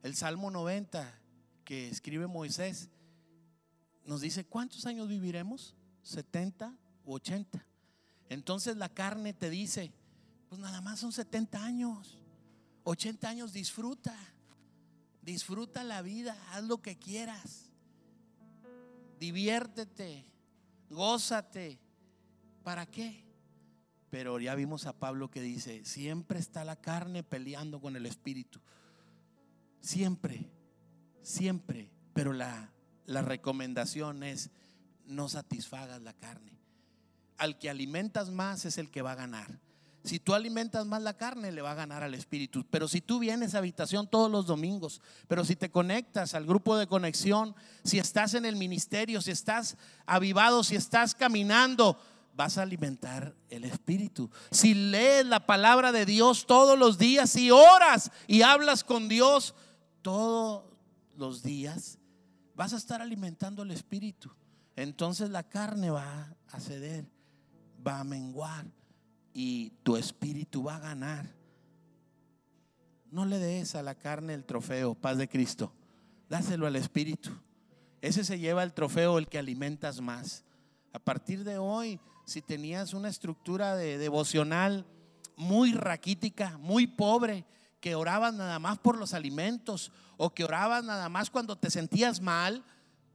El 0.03 0.15
Salmo 0.15 0.51
90 0.51 1.21
que 1.63 1.89
escribe 1.89 2.27
Moisés 2.27 2.89
nos 4.05 4.21
dice, 4.21 4.45
¿cuántos 4.45 4.85
años 4.85 5.07
viviremos? 5.07 5.75
¿70 6.05 6.77
u 7.03 7.13
80? 7.13 7.65
Entonces 8.29 8.77
la 8.77 8.89
carne 8.89 9.33
te 9.33 9.49
dice, 9.49 9.93
pues 10.49 10.61
nada 10.61 10.81
más 10.81 10.99
son 10.99 11.11
70 11.11 11.63
años. 11.63 12.17
80 12.83 13.27
años 13.29 13.53
disfruta. 13.53 14.15
Disfruta 15.21 15.83
la 15.83 16.01
vida, 16.01 16.37
haz 16.51 16.63
lo 16.63 16.81
que 16.81 16.97
quieras. 16.97 17.69
Diviértete 19.19 20.37
gózate. 20.89 21.79
¿Para 22.63 22.85
qué? 22.85 23.23
Pero 24.09 24.39
ya 24.39 24.55
vimos 24.55 24.85
a 24.85 24.97
Pablo 24.97 25.29
que 25.29 25.41
dice, 25.41 25.83
siempre 25.85 26.39
está 26.39 26.63
la 26.65 26.75
carne 26.77 27.23
peleando 27.23 27.79
con 27.79 27.95
el 27.95 28.05
espíritu. 28.05 28.61
Siempre, 29.81 30.49
siempre. 31.21 31.91
Pero 32.13 32.33
la, 32.33 32.71
la 33.05 33.21
recomendación 33.21 34.23
es, 34.23 34.49
no 35.05 35.29
satisfagas 35.29 36.01
la 36.01 36.13
carne. 36.13 36.59
Al 37.37 37.57
que 37.57 37.69
alimentas 37.69 38.29
más 38.31 38.65
es 38.65 38.77
el 38.77 38.89
que 38.89 39.01
va 39.01 39.13
a 39.13 39.15
ganar. 39.15 39.59
Si 40.07 40.19
tú 40.19 40.33
alimentas 40.33 40.85
más 40.85 41.01
la 41.01 41.17
carne, 41.17 41.51
le 41.51 41.61
va 41.61 41.71
a 41.71 41.75
ganar 41.75 42.01
al 42.01 42.13
espíritu. 42.13 42.65
Pero 42.69 42.87
si 42.87 43.01
tú 43.01 43.19
vienes 43.19 43.53
a 43.53 43.57
habitación 43.57 44.07
todos 44.07 44.31
los 44.31 44.45
domingos, 44.45 45.01
pero 45.27 45.43
si 45.43 45.55
te 45.55 45.69
conectas 45.69 46.33
al 46.33 46.45
grupo 46.45 46.77
de 46.77 46.87
conexión, 46.87 47.53
si 47.83 47.99
estás 47.99 48.33
en 48.33 48.45
el 48.45 48.55
ministerio, 48.55 49.21
si 49.21 49.31
estás 49.31 49.75
avivado, 50.05 50.63
si 50.63 50.77
estás 50.77 51.13
caminando, 51.13 51.99
vas 52.33 52.57
a 52.57 52.61
alimentar 52.61 53.35
el 53.49 53.65
espíritu. 53.65 54.29
Si 54.49 54.73
lees 54.73 55.25
la 55.25 55.45
palabra 55.45 55.91
de 55.91 56.05
Dios 56.05 56.45
todos 56.45 56.79
los 56.79 56.97
días 56.97 57.35
y 57.35 57.51
oras 57.51 58.11
y 58.27 58.43
hablas 58.43 58.85
con 58.85 59.09
Dios 59.09 59.55
todos 60.07 60.63
los 61.17 61.43
días, 61.43 61.99
vas 62.55 62.71
a 62.71 62.77
estar 62.77 63.01
alimentando 63.01 63.63
el 63.63 63.71
espíritu. 63.71 64.31
Entonces 64.77 65.29
la 65.31 65.43
carne 65.43 65.89
va 65.89 66.33
a 66.47 66.61
ceder, 66.61 67.11
va 67.85 67.99
a 67.99 68.03
menguar 68.05 68.65
y 69.33 69.71
tu 69.83 69.97
espíritu 69.97 70.63
va 70.63 70.77
a 70.77 70.79
ganar. 70.79 71.35
No 73.11 73.25
le 73.25 73.37
des 73.37 73.75
a 73.75 73.83
la 73.83 73.95
carne 73.95 74.33
el 74.33 74.45
trofeo, 74.45 74.95
paz 74.95 75.17
de 75.17 75.27
Cristo. 75.27 75.73
Dáselo 76.29 76.67
al 76.67 76.77
espíritu. 76.77 77.31
Ese 77.99 78.23
se 78.23 78.39
lleva 78.39 78.63
el 78.63 78.73
trofeo, 78.73 79.17
el 79.17 79.27
que 79.27 79.39
alimentas 79.39 79.99
más. 79.99 80.45
A 80.93 80.99
partir 80.99 81.43
de 81.43 81.57
hoy, 81.57 81.99
si 82.25 82.41
tenías 82.41 82.93
una 82.93 83.09
estructura 83.09 83.75
de 83.75 83.97
devocional 83.97 84.85
muy 85.35 85.73
raquítica, 85.73 86.57
muy 86.59 86.87
pobre, 86.87 87.45
que 87.87 87.95
orabas 87.95 88.33
nada 88.33 88.59
más 88.59 88.77
por 88.79 88.97
los 88.97 89.13
alimentos 89.13 89.93
o 90.17 90.33
que 90.33 90.43
orabas 90.43 90.83
nada 90.83 91.07
más 91.07 91.29
cuando 91.29 91.57
te 91.57 91.69
sentías 91.69 92.19
mal, 92.19 92.65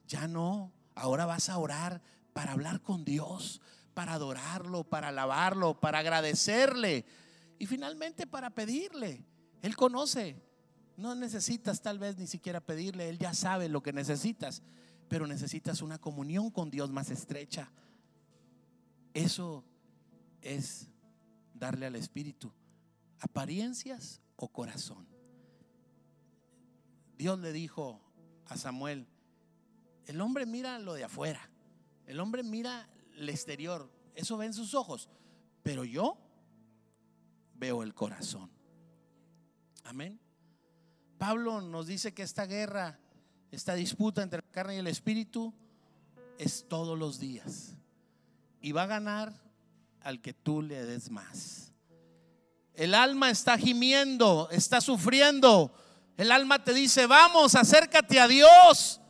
ya 0.08 0.26
no. 0.26 0.72
Ahora 0.94 1.26
vas 1.26 1.50
a 1.50 1.58
orar 1.58 2.00
para 2.32 2.52
hablar 2.52 2.80
con 2.80 3.04
Dios, 3.04 3.60
para 3.92 4.14
adorarlo, 4.14 4.84
para 4.84 5.08
alabarlo, 5.08 5.78
para 5.78 5.98
agradecerle 5.98 7.04
y 7.58 7.66
finalmente 7.66 8.26
para 8.26 8.48
pedirle. 8.48 9.22
Él 9.60 9.76
conoce. 9.76 10.42
No 10.96 11.14
necesitas 11.14 11.82
tal 11.82 11.98
vez 11.98 12.16
ni 12.16 12.26
siquiera 12.26 12.62
pedirle, 12.62 13.10
Él 13.10 13.18
ya 13.18 13.34
sabe 13.34 13.68
lo 13.68 13.82
que 13.82 13.92
necesitas, 13.92 14.62
pero 15.06 15.26
necesitas 15.26 15.82
una 15.82 15.98
comunión 15.98 16.50
con 16.50 16.70
Dios 16.70 16.90
más 16.90 17.10
estrecha. 17.10 17.70
Eso 19.12 19.66
es 20.40 20.88
darle 21.52 21.84
al 21.84 21.96
Espíritu 21.96 22.50
apariencias 23.20 24.21
o 24.36 24.48
corazón. 24.48 25.06
Dios 27.16 27.38
le 27.38 27.52
dijo 27.52 28.00
a 28.46 28.56
Samuel, 28.56 29.06
el 30.06 30.20
hombre 30.20 30.46
mira 30.46 30.78
lo 30.78 30.94
de 30.94 31.04
afuera, 31.04 31.50
el 32.06 32.18
hombre 32.20 32.42
mira 32.42 32.88
el 33.16 33.28
exterior, 33.28 33.90
eso 34.14 34.36
ven 34.36 34.52
sus 34.52 34.74
ojos, 34.74 35.08
pero 35.62 35.84
yo 35.84 36.18
veo 37.54 37.82
el 37.82 37.94
corazón. 37.94 38.50
Amén. 39.84 40.20
Pablo 41.18 41.60
nos 41.60 41.86
dice 41.86 42.12
que 42.12 42.22
esta 42.22 42.46
guerra, 42.46 42.98
esta 43.52 43.74
disputa 43.74 44.22
entre 44.22 44.42
la 44.42 44.50
carne 44.50 44.74
y 44.74 44.78
el 44.78 44.88
espíritu 44.88 45.54
es 46.38 46.66
todos 46.68 46.98
los 46.98 47.20
días. 47.20 47.76
Y 48.60 48.72
va 48.72 48.82
a 48.82 48.86
ganar 48.86 49.32
al 50.00 50.20
que 50.20 50.32
tú 50.32 50.62
le 50.62 50.84
des 50.84 51.10
más. 51.10 51.71
El 52.74 52.94
alma 52.94 53.30
está 53.30 53.58
gimiendo, 53.58 54.48
está 54.50 54.80
sufriendo. 54.80 55.74
El 56.16 56.30
alma 56.32 56.62
te 56.62 56.72
dice, 56.72 57.06
vamos, 57.06 57.54
acércate 57.54 58.18
a 58.18 58.28
Dios. 58.28 59.00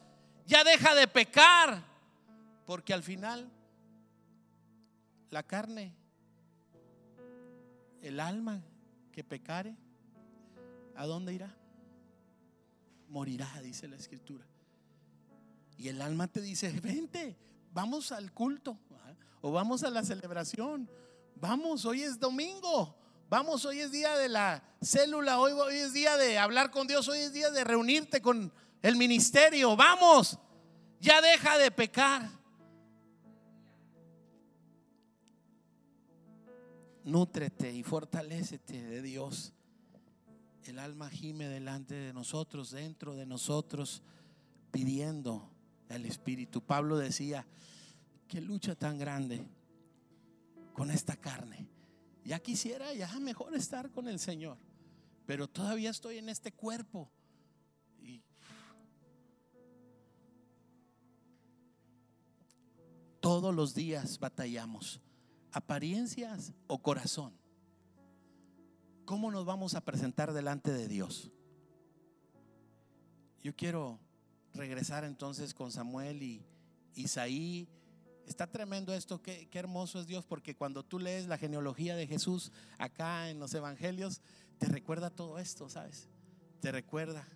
Ya 0.46 0.64
deja 0.64 0.94
de 0.94 1.06
pecar. 1.06 1.84
Porque 2.66 2.92
al 2.92 3.02
final, 3.02 3.50
la 5.30 5.42
carne, 5.42 5.94
el 8.02 8.18
alma 8.20 8.62
que 9.12 9.22
pecare, 9.22 9.76
¿a 10.96 11.06
dónde 11.06 11.34
irá? 11.34 11.54
Morirá, 13.08 13.60
dice 13.62 13.88
la 13.88 13.96
escritura. 13.96 14.44
Y 15.76 15.88
el 15.88 16.00
alma 16.00 16.28
te 16.28 16.40
dice, 16.40 16.70
vente, 16.80 17.36
vamos 17.72 18.12
al 18.12 18.32
culto 18.32 18.78
o 19.40 19.50
vamos 19.52 19.82
a 19.82 19.90
la 19.90 20.04
celebración. 20.04 20.88
Vamos, 21.36 21.84
hoy 21.84 22.02
es 22.02 22.18
domingo. 22.18 23.01
Vamos, 23.32 23.64
hoy 23.64 23.80
es 23.80 23.90
día 23.90 24.14
de 24.18 24.28
la 24.28 24.62
célula, 24.82 25.40
hoy, 25.40 25.54
es 25.74 25.94
día 25.94 26.18
de 26.18 26.36
hablar 26.36 26.70
con 26.70 26.86
Dios, 26.86 27.08
hoy 27.08 27.20
es 27.20 27.32
día 27.32 27.50
de 27.50 27.64
reunirte 27.64 28.20
con 28.20 28.52
el 28.82 28.96
ministerio. 28.96 29.74
Vamos, 29.74 30.38
ya 31.00 31.22
deja 31.22 31.56
de 31.56 31.70
pecar. 31.70 32.28
Nútrete 37.04 37.72
y 37.72 37.82
fortalecete 37.82 38.82
de 38.82 39.00
Dios. 39.00 39.54
El 40.64 40.78
alma 40.78 41.08
gime 41.08 41.48
delante 41.48 41.94
de 41.94 42.12
nosotros, 42.12 42.72
dentro 42.72 43.16
de 43.16 43.24
nosotros, 43.24 44.02
pidiendo 44.70 45.48
el 45.88 46.04
Espíritu. 46.04 46.60
Pablo 46.60 46.98
decía, 46.98 47.46
qué 48.28 48.42
lucha 48.42 48.74
tan 48.74 48.98
grande 48.98 49.42
con 50.74 50.90
esta 50.90 51.16
carne. 51.16 51.71
Ya 52.24 52.38
quisiera, 52.38 52.92
ya 52.94 53.08
mejor 53.20 53.54
estar 53.54 53.90
con 53.90 54.08
el 54.08 54.18
Señor, 54.18 54.58
pero 55.26 55.48
todavía 55.48 55.90
estoy 55.90 56.18
en 56.18 56.28
este 56.28 56.52
cuerpo. 56.52 57.10
Y 58.00 58.22
todos 63.20 63.54
los 63.54 63.74
días 63.74 64.18
batallamos, 64.18 65.00
apariencias 65.50 66.52
o 66.66 66.80
corazón. 66.80 67.32
¿Cómo 69.04 69.30
nos 69.30 69.44
vamos 69.44 69.74
a 69.74 69.80
presentar 69.80 70.32
delante 70.32 70.72
de 70.72 70.86
Dios? 70.86 71.32
Yo 73.42 73.54
quiero 73.56 73.98
regresar 74.54 75.04
entonces 75.04 75.54
con 75.54 75.72
Samuel 75.72 76.22
y 76.22 76.46
Isaí. 76.94 77.68
Está 78.26 78.46
tremendo 78.46 78.94
esto, 78.94 79.20
qué, 79.20 79.48
hermoso 79.52 80.00
es 80.00 80.06
Dios, 80.06 80.24
porque 80.24 80.54
cuando 80.54 80.84
tú 80.84 80.98
lees 80.98 81.26
la 81.26 81.38
genealogía 81.38 81.96
de 81.96 82.06
Jesús 82.06 82.52
acá 82.78 83.28
en 83.30 83.38
los 83.38 83.52
evangelios, 83.54 84.20
te 84.58 84.66
recuerda 84.66 85.10
todo 85.10 85.38
esto, 85.38 85.68
¿sabes? 85.68 86.08
Te 86.60 86.70
recuerda. 86.70 87.26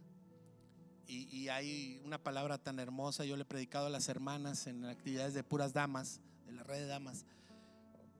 Y, 1.06 1.28
y, 1.36 1.48
hay 1.48 2.00
una 2.04 2.18
palabra 2.18 2.58
tan 2.58 2.80
hermosa, 2.80 3.24
yo 3.24 3.36
le 3.36 3.42
he 3.42 3.46
predicado 3.46 3.86
a 3.86 3.90
las 3.90 4.08
hermanas 4.08 4.66
en 4.66 4.84
actividades 4.84 5.34
de 5.34 5.44
puras 5.44 5.72
damas, 5.72 6.20
de 6.46 6.52
la 6.52 6.64
red 6.64 6.78
de 6.78 6.86
damas, 6.86 7.26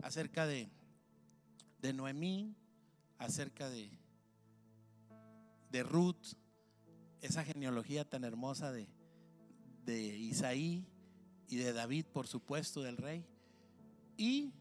acerca 0.03 0.47
de, 0.47 0.69
de 1.81 1.93
Noemí, 1.93 2.55
acerca 3.19 3.69
de, 3.69 3.91
de 5.71 5.83
Ruth, 5.83 6.35
esa 7.21 7.45
genealogía 7.45 8.09
tan 8.09 8.23
hermosa 8.23 8.71
de, 8.71 8.89
de 9.85 10.01
Isaí 10.01 10.87
y 11.49 11.57
de 11.57 11.73
David, 11.73 12.07
por 12.13 12.27
supuesto, 12.27 12.83
del 12.83 12.97
rey, 12.97 13.25
y 14.17 14.53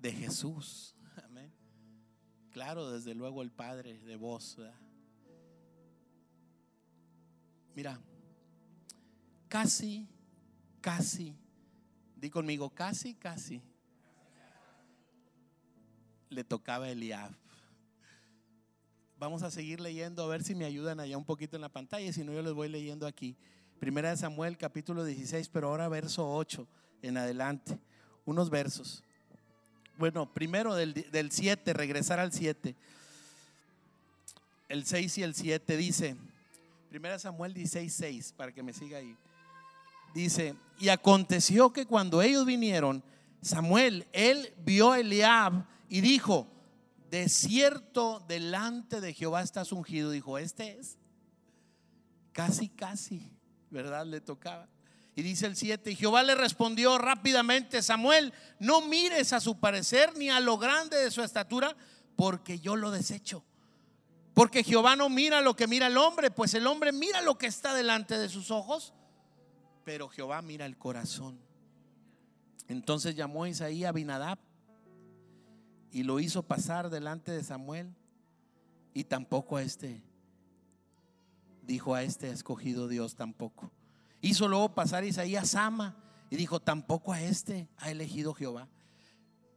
de 0.00 0.12
Jesús. 0.12 0.94
Amén. 1.24 1.52
Claro, 2.50 2.90
desde 2.90 3.14
luego 3.14 3.42
el 3.42 3.50
Padre 3.50 3.98
de 3.98 4.16
vos. 4.16 4.58
Mira, 7.74 7.98
casi, 9.48 10.06
casi, 10.80 11.34
di 12.16 12.28
conmigo, 12.28 12.68
casi, 12.70 13.14
casi, 13.14 13.62
le 16.28 16.44
tocaba 16.44 16.90
Eliab. 16.90 17.32
Vamos 19.16 19.42
a 19.42 19.50
seguir 19.50 19.80
leyendo 19.80 20.22
a 20.22 20.26
ver 20.26 20.42
si 20.42 20.54
me 20.54 20.64
ayudan 20.64 21.00
allá 21.00 21.16
un 21.16 21.24
poquito 21.24 21.56
en 21.56 21.62
la 21.62 21.68
pantalla, 21.68 22.12
si 22.12 22.24
no 22.24 22.32
yo 22.32 22.42
les 22.42 22.52
voy 22.52 22.68
leyendo 22.68 23.06
aquí. 23.06 23.36
Primera 23.82 24.10
de 24.10 24.16
Samuel 24.16 24.56
capítulo 24.56 25.04
16, 25.04 25.48
pero 25.48 25.66
ahora 25.66 25.88
verso 25.88 26.32
8 26.36 26.68
en 27.02 27.16
adelante. 27.16 27.76
Unos 28.24 28.48
versos. 28.48 29.02
Bueno, 29.98 30.32
primero 30.32 30.76
del, 30.76 30.94
del 30.94 31.32
7, 31.32 31.72
regresar 31.72 32.20
al 32.20 32.32
7. 32.32 32.76
El 34.68 34.86
6 34.86 35.18
y 35.18 35.22
el 35.24 35.34
7 35.34 35.76
dice, 35.76 36.16
Primera 36.90 37.18
Samuel 37.18 37.54
16, 37.54 37.92
6, 37.92 38.34
para 38.36 38.52
que 38.52 38.62
me 38.62 38.72
siga 38.72 38.98
ahí. 38.98 39.16
Dice, 40.14 40.54
y 40.78 40.88
aconteció 40.88 41.72
que 41.72 41.84
cuando 41.84 42.22
ellos 42.22 42.46
vinieron, 42.46 43.02
Samuel, 43.40 44.06
él 44.12 44.54
vio 44.64 44.92
a 44.92 45.00
Eliab 45.00 45.66
y 45.88 46.02
dijo, 46.02 46.46
de 47.10 47.28
cierto 47.28 48.24
delante 48.28 49.00
de 49.00 49.12
Jehová 49.12 49.42
estás 49.42 49.72
ungido. 49.72 50.10
Dijo, 50.12 50.38
este 50.38 50.78
es. 50.78 50.98
Casi, 52.32 52.68
casi, 52.68 53.28
¿verdad? 53.72 54.06
Le 54.06 54.20
tocaba. 54.20 54.68
Y 55.14 55.22
dice 55.22 55.46
el 55.46 55.56
7, 55.56 55.90
y 55.90 55.96
Jehová 55.96 56.22
le 56.22 56.34
respondió 56.34 56.96
rápidamente, 56.96 57.82
Samuel, 57.82 58.32
no 58.58 58.80
mires 58.82 59.32
a 59.32 59.40
su 59.40 59.58
parecer 59.58 60.16
ni 60.16 60.30
a 60.30 60.40
lo 60.40 60.56
grande 60.56 60.96
de 60.96 61.10
su 61.10 61.22
estatura, 61.22 61.76
porque 62.16 62.60
yo 62.60 62.76
lo 62.76 62.90
desecho. 62.90 63.44
Porque 64.32 64.64
Jehová 64.64 64.96
no 64.96 65.10
mira 65.10 65.42
lo 65.42 65.54
que 65.54 65.66
mira 65.66 65.88
el 65.88 65.98
hombre, 65.98 66.30
pues 66.30 66.54
el 66.54 66.66
hombre 66.66 66.92
mira 66.92 67.20
lo 67.20 67.36
que 67.36 67.46
está 67.46 67.74
delante 67.74 68.16
de 68.16 68.30
sus 68.30 68.50
ojos, 68.50 68.94
pero 69.84 70.08
Jehová 70.08 70.40
mira 70.40 70.64
el 70.64 70.78
corazón. 70.78 71.38
Entonces 72.68 73.14
llamó 73.14 73.46
Isaías 73.46 73.90
a 73.90 73.92
Binadab 73.92 74.38
y 75.90 76.04
lo 76.04 76.20
hizo 76.20 76.42
pasar 76.42 76.88
delante 76.88 77.32
de 77.32 77.44
Samuel. 77.44 77.94
Y 78.94 79.04
tampoco 79.04 79.56
a 79.56 79.62
este, 79.62 80.02
dijo 81.62 81.94
a 81.94 82.02
este 82.02 82.30
escogido 82.30 82.88
Dios 82.88 83.14
tampoco. 83.14 83.70
Hizo 84.20 84.48
luego 84.48 84.74
pasar 84.74 85.04
Isaías 85.04 85.50
Sama 85.50 85.96
y 86.30 86.36
dijo, 86.36 86.60
tampoco 86.60 87.12
a 87.12 87.20
este 87.20 87.68
ha 87.78 87.90
elegido 87.90 88.34
Jehová. 88.34 88.68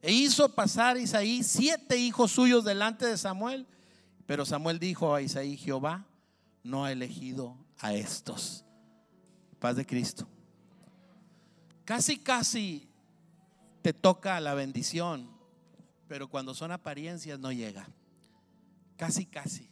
E 0.01 0.11
hizo 0.11 0.53
pasar 0.53 0.97
Isaías 0.97 1.47
siete 1.47 1.97
hijos 1.97 2.31
suyos 2.31 2.63
delante 2.63 3.05
de 3.05 3.17
Samuel. 3.17 3.67
Pero 4.25 4.45
Samuel 4.45 4.79
dijo 4.79 5.13
a 5.13 5.21
Isaí, 5.21 5.57
Jehová 5.57 6.05
no 6.63 6.85
ha 6.85 6.91
elegido 6.91 7.57
a 7.79 7.93
estos. 7.93 8.65
Paz 9.59 9.75
de 9.75 9.85
Cristo. 9.85 10.27
Casi, 11.85 12.17
casi 12.17 12.89
te 13.81 13.93
toca 13.93 14.39
la 14.39 14.55
bendición 14.55 15.35
pero 16.07 16.27
cuando 16.29 16.53
son 16.53 16.71
apariencias 16.71 17.39
no 17.39 17.51
llega. 17.51 17.87
Casi, 18.95 19.25
casi. 19.25 19.69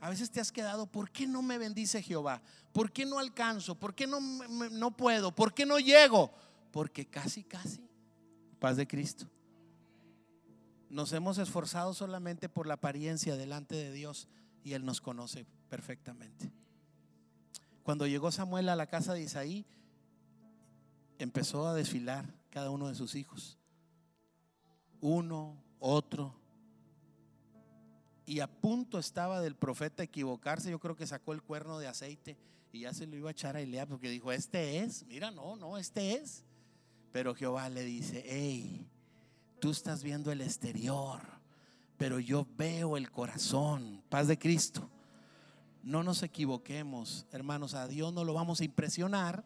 A 0.00 0.08
veces 0.08 0.30
te 0.30 0.40
has 0.40 0.50
quedado, 0.50 0.86
¿por 0.86 1.10
qué 1.10 1.26
no 1.26 1.42
me 1.42 1.58
bendice 1.58 2.02
Jehová? 2.02 2.42
¿Por 2.72 2.90
qué 2.90 3.04
no 3.04 3.18
alcanzo? 3.18 3.74
¿Por 3.74 3.94
qué 3.94 4.06
no, 4.06 4.20
no 4.20 4.96
puedo? 4.96 5.34
¿Por 5.34 5.52
qué 5.52 5.66
no 5.66 5.78
llego? 5.78 6.32
Porque 6.72 7.06
casi, 7.06 7.44
casi. 7.44 7.86
Paz 8.58 8.76
de 8.76 8.86
Cristo. 8.86 9.26
Nos 10.88 11.12
hemos 11.12 11.38
esforzado 11.38 11.92
solamente 11.92 12.48
por 12.48 12.66
la 12.66 12.74
apariencia 12.74 13.36
delante 13.36 13.74
de 13.74 13.92
Dios 13.92 14.26
y 14.64 14.72
Él 14.72 14.84
nos 14.84 15.00
conoce 15.00 15.46
perfectamente. 15.68 16.50
Cuando 17.82 18.06
llegó 18.06 18.32
Samuel 18.32 18.68
a 18.70 18.76
la 18.76 18.86
casa 18.86 19.12
de 19.12 19.22
Isaí, 19.22 19.66
empezó 21.18 21.68
a 21.68 21.74
desfilar 21.74 22.34
cada 22.50 22.70
uno 22.70 22.88
de 22.88 22.94
sus 22.94 23.14
hijos. 23.14 23.58
Uno, 25.00 25.62
otro. 25.78 26.39
Y 28.26 28.40
a 28.40 28.46
punto 28.46 28.98
estaba 28.98 29.40
del 29.40 29.56
profeta 29.56 30.02
equivocarse. 30.02 30.70
Yo 30.70 30.78
creo 30.78 30.96
que 30.96 31.06
sacó 31.06 31.32
el 31.32 31.42
cuerno 31.42 31.78
de 31.78 31.88
aceite 31.88 32.36
y 32.72 32.80
ya 32.80 32.94
se 32.94 33.06
lo 33.06 33.16
iba 33.16 33.28
a 33.28 33.32
echar 33.32 33.56
a 33.56 33.60
Eliab 33.60 33.88
porque 33.88 34.08
dijo, 34.08 34.32
este 34.32 34.80
es. 34.80 35.04
Mira, 35.06 35.30
no, 35.30 35.56
no, 35.56 35.78
este 35.78 36.14
es. 36.14 36.44
Pero 37.12 37.34
Jehová 37.34 37.68
le 37.68 37.82
dice, 37.82 38.24
hey, 38.26 38.86
tú 39.58 39.70
estás 39.70 40.02
viendo 40.02 40.30
el 40.30 40.40
exterior, 40.40 41.20
pero 41.96 42.20
yo 42.20 42.46
veo 42.56 42.96
el 42.96 43.10
corazón. 43.10 44.02
Paz 44.08 44.28
de 44.28 44.38
Cristo. 44.38 44.88
No 45.82 46.02
nos 46.02 46.22
equivoquemos, 46.22 47.26
hermanos. 47.32 47.74
A 47.74 47.88
Dios 47.88 48.12
no 48.12 48.24
lo 48.24 48.34
vamos 48.34 48.60
a 48.60 48.64
impresionar 48.64 49.44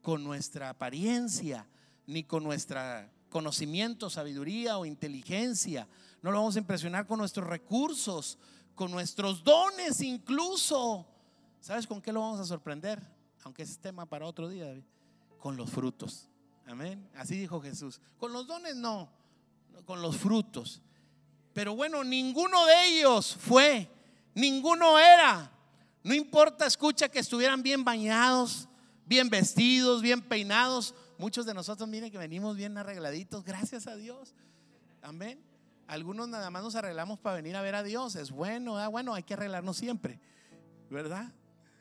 con 0.00 0.24
nuestra 0.24 0.70
apariencia 0.70 1.66
ni 2.06 2.24
con 2.24 2.44
nuestra 2.44 3.10
conocimiento, 3.28 4.10
sabiduría 4.10 4.78
o 4.78 4.86
inteligencia. 4.86 5.88
No 6.22 6.30
lo 6.30 6.38
vamos 6.38 6.54
a 6.54 6.60
impresionar 6.60 7.06
con 7.06 7.18
nuestros 7.18 7.46
recursos, 7.46 8.38
con 8.74 8.90
nuestros 8.92 9.42
dones 9.42 10.00
incluso. 10.00 11.06
¿Sabes 11.60 11.86
con 11.86 12.00
qué 12.00 12.12
lo 12.12 12.20
vamos 12.20 12.40
a 12.40 12.44
sorprender? 12.44 13.02
Aunque 13.44 13.62
es 13.62 13.78
tema 13.78 14.06
para 14.06 14.26
otro 14.26 14.48
día, 14.48 14.72
con 15.38 15.56
los 15.56 15.68
frutos. 15.70 16.28
Amén. 16.66 17.08
Así 17.16 17.36
dijo 17.36 17.60
Jesús. 17.60 18.00
Con 18.18 18.32
los 18.32 18.46
dones 18.46 18.76
no, 18.76 19.10
con 19.84 20.00
los 20.00 20.16
frutos. 20.16 20.80
Pero 21.52 21.74
bueno, 21.74 22.04
ninguno 22.04 22.64
de 22.66 22.86
ellos 22.86 23.36
fue, 23.38 23.90
ninguno 24.34 24.98
era. 24.98 25.50
No 26.04 26.14
importa, 26.14 26.66
escucha 26.66 27.08
que 27.08 27.18
estuvieran 27.18 27.62
bien 27.62 27.84
bañados, 27.84 28.68
bien 29.06 29.28
vestidos, 29.28 30.02
bien 30.02 30.22
peinados. 30.22 30.94
Muchos 31.18 31.46
de 31.46 31.54
nosotros, 31.54 31.88
miren 31.88 32.10
que 32.10 32.18
venimos 32.18 32.56
bien 32.56 32.78
arregladitos, 32.78 33.44
gracias 33.44 33.86
a 33.86 33.96
Dios. 33.96 34.34
Amén. 35.02 35.51
Algunos 35.86 36.28
nada 36.28 36.50
más 36.50 36.62
nos 36.62 36.74
arreglamos 36.74 37.18
para 37.18 37.36
venir 37.36 37.56
a 37.56 37.62
ver 37.62 37.74
a 37.74 37.82
Dios. 37.82 38.16
Es 38.16 38.30
bueno, 38.30 38.78
ah, 38.78 38.88
bueno, 38.88 39.14
hay 39.14 39.22
que 39.22 39.34
arreglarnos 39.34 39.76
siempre, 39.76 40.20
¿verdad? 40.90 41.32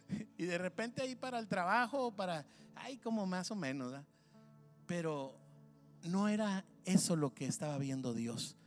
Y 0.37 0.43
de 0.43 0.57
repente 0.57 1.01
ahí 1.01 1.15
para 1.15 1.39
el 1.39 1.47
trabajo, 1.47 2.11
para, 2.11 2.45
ay, 2.75 2.97
como 2.97 3.25
más 3.25 3.49
o 3.49 3.55
menos, 3.55 3.91
¿verdad? 3.91 4.05
Pero 4.85 5.33
no 6.03 6.27
era 6.27 6.65
eso 6.83 7.15
lo 7.15 7.33
que 7.33 7.45
estaba 7.45 7.77
viendo 7.77 8.13
Dios. 8.13 8.57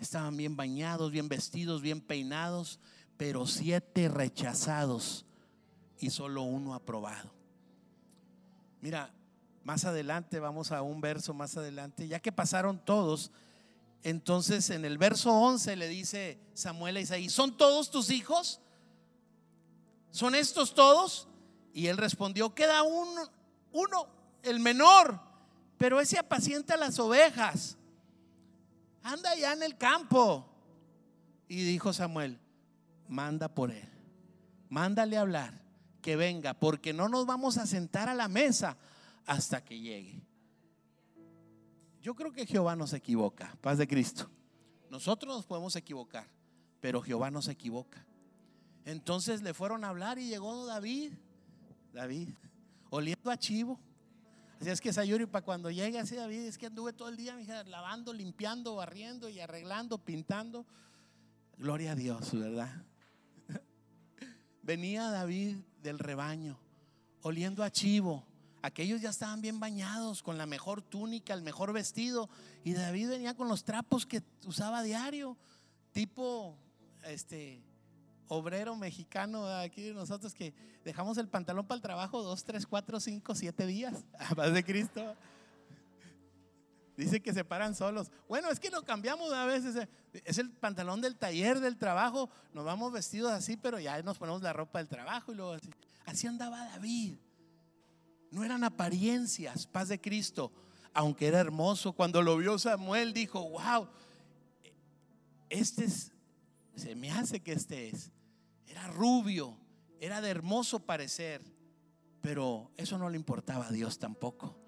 Estaban 0.00 0.36
bien 0.36 0.56
bañados, 0.56 1.12
bien 1.12 1.28
vestidos, 1.28 1.82
bien 1.82 2.00
peinados, 2.00 2.80
pero 3.16 3.46
siete 3.46 4.08
rechazados 4.08 5.26
y 5.98 6.10
solo 6.10 6.42
uno 6.42 6.74
aprobado. 6.74 7.30
Mira, 8.80 9.12
más 9.62 9.84
adelante, 9.84 10.40
vamos 10.40 10.72
a 10.72 10.80
un 10.80 11.00
verso 11.00 11.34
más 11.34 11.56
adelante, 11.56 12.08
ya 12.08 12.18
que 12.18 12.32
pasaron 12.32 12.78
todos, 12.82 13.30
entonces 14.02 14.70
en 14.70 14.84
el 14.84 14.98
verso 14.98 15.32
11 15.32 15.76
le 15.76 15.88
dice 15.88 16.38
Samuel 16.54 16.96
a 16.96 17.00
Isaí, 17.00 17.28
¿son 17.28 17.56
todos 17.56 17.90
tus 17.90 18.10
hijos? 18.10 18.60
¿Son 20.10 20.34
estos 20.34 20.74
todos? 20.74 21.28
Y 21.72 21.86
él 21.86 21.96
respondió, 21.96 22.54
queda 22.54 22.82
uno, 22.82 23.30
uno, 23.72 24.08
el 24.42 24.60
menor, 24.60 25.20
pero 25.78 26.00
ese 26.00 26.18
apacienta 26.18 26.76
las 26.76 26.98
ovejas. 26.98 27.76
Anda 29.02 29.34
ya 29.36 29.52
en 29.52 29.62
el 29.62 29.76
campo. 29.76 30.46
Y 31.48 31.64
dijo 31.64 31.92
Samuel, 31.92 32.38
manda 33.08 33.48
por 33.48 33.70
él. 33.70 33.88
Mándale 34.68 35.18
hablar, 35.18 35.62
que 36.00 36.16
venga, 36.16 36.54
porque 36.54 36.92
no 36.92 37.08
nos 37.08 37.26
vamos 37.26 37.58
a 37.58 37.66
sentar 37.66 38.08
a 38.08 38.14
la 38.14 38.28
mesa 38.28 38.76
hasta 39.26 39.64
que 39.64 39.80
llegue. 39.80 40.22
Yo 42.00 42.14
creo 42.14 42.32
que 42.32 42.46
Jehová 42.46 42.76
no 42.76 42.86
se 42.86 42.96
equivoca, 42.96 43.56
paz 43.60 43.78
de 43.78 43.86
Cristo. 43.86 44.30
Nosotros 44.90 45.36
nos 45.36 45.46
podemos 45.46 45.76
equivocar, 45.76 46.26
pero 46.80 47.02
Jehová 47.02 47.30
no 47.30 47.42
se 47.42 47.52
equivoca. 47.52 48.04
Entonces 48.84 49.42
le 49.42 49.52
fueron 49.52 49.84
a 49.84 49.90
hablar 49.90 50.18
y 50.18 50.28
llegó 50.28 50.66
David, 50.66 51.12
David, 51.92 52.30
oliendo 52.88 53.30
a 53.30 53.36
chivo. 53.36 53.78
Así 54.60 54.70
es 54.70 54.80
que 54.80 54.92
Sayuri, 54.92 55.26
para 55.26 55.44
cuando 55.44 55.70
llegue 55.70 55.98
así 55.98 56.16
David, 56.16 56.40
es 56.40 56.58
que 56.58 56.66
anduve 56.66 56.92
todo 56.92 57.08
el 57.08 57.16
día, 57.16 57.34
lavando, 57.64 58.12
limpiando, 58.12 58.74
barriendo 58.74 59.28
y 59.28 59.40
arreglando, 59.40 59.98
pintando. 59.98 60.66
Gloria 61.56 61.92
a 61.92 61.94
Dios, 61.94 62.32
¿verdad? 62.32 62.84
Venía 64.62 65.10
David 65.10 65.58
del 65.82 65.98
rebaño, 65.98 66.58
oliendo 67.22 67.62
a 67.62 67.70
chivo. 67.70 68.26
Aquellos 68.62 69.00
ya 69.00 69.10
estaban 69.10 69.40
bien 69.40 69.58
bañados, 69.58 70.22
con 70.22 70.36
la 70.36 70.46
mejor 70.46 70.82
túnica, 70.82 71.32
el 71.32 71.42
mejor 71.42 71.72
vestido. 71.72 72.28
Y 72.62 72.74
David 72.74 73.08
venía 73.08 73.34
con 73.34 73.48
los 73.48 73.64
trapos 73.64 74.06
que 74.06 74.22
usaba 74.44 74.82
diario, 74.82 75.36
tipo 75.92 76.58
este 77.04 77.62
obrero 78.28 78.76
mexicano 78.76 79.46
aquí 79.46 79.82
de 79.82 79.94
nosotros 79.94 80.34
que 80.34 80.54
dejamos 80.84 81.18
el 81.18 81.28
pantalón 81.28 81.66
para 81.66 81.76
el 81.76 81.82
trabajo 81.82 82.22
dos, 82.22 82.44
tres, 82.44 82.66
cuatro, 82.66 83.00
cinco, 83.00 83.34
siete 83.34 83.66
días. 83.66 84.04
A 84.18 84.34
paz 84.34 84.52
de 84.52 84.64
Cristo. 84.64 85.16
Dice 86.96 87.22
que 87.22 87.32
se 87.32 87.44
paran 87.44 87.74
solos. 87.74 88.12
Bueno, 88.28 88.50
es 88.50 88.60
que 88.60 88.68
lo 88.68 88.82
cambiamos 88.84 89.32
a 89.32 89.46
veces. 89.46 89.74
Eh, 89.74 89.88
es 90.24 90.36
el 90.36 90.50
pantalón 90.50 91.00
del 91.00 91.16
taller, 91.16 91.58
del 91.60 91.78
trabajo. 91.78 92.28
Nos 92.52 92.66
vamos 92.66 92.92
vestidos 92.92 93.32
así, 93.32 93.56
pero 93.56 93.80
ya 93.80 94.02
nos 94.02 94.18
ponemos 94.18 94.42
la 94.42 94.52
ropa 94.52 94.80
del 94.80 94.88
trabajo 94.88 95.32
y 95.32 95.36
luego 95.36 95.52
así. 95.52 95.70
Así 96.04 96.26
andaba 96.26 96.62
David. 96.66 97.16
No 98.30 98.44
eran 98.44 98.64
apariencias, 98.64 99.66
paz 99.66 99.88
de 99.88 100.00
Cristo. 100.00 100.52
Aunque 100.92 101.26
era 101.26 101.40
hermoso, 101.40 101.92
cuando 101.92 102.22
lo 102.22 102.36
vio 102.36 102.58
Samuel 102.58 103.12
dijo, 103.12 103.48
wow, 103.50 103.88
este 105.48 105.84
es, 105.84 106.12
se 106.74 106.94
me 106.96 107.10
hace 107.10 107.40
que 107.40 107.52
este 107.52 107.88
es. 107.88 108.10
Era 108.66 108.86
rubio, 108.88 109.56
era 110.00 110.20
de 110.20 110.30
hermoso 110.30 110.80
parecer, 110.80 111.42
pero 112.20 112.70
eso 112.76 112.98
no 112.98 113.08
le 113.08 113.16
importaba 113.16 113.66
a 113.66 113.72
Dios 113.72 113.98
tampoco 113.98 114.60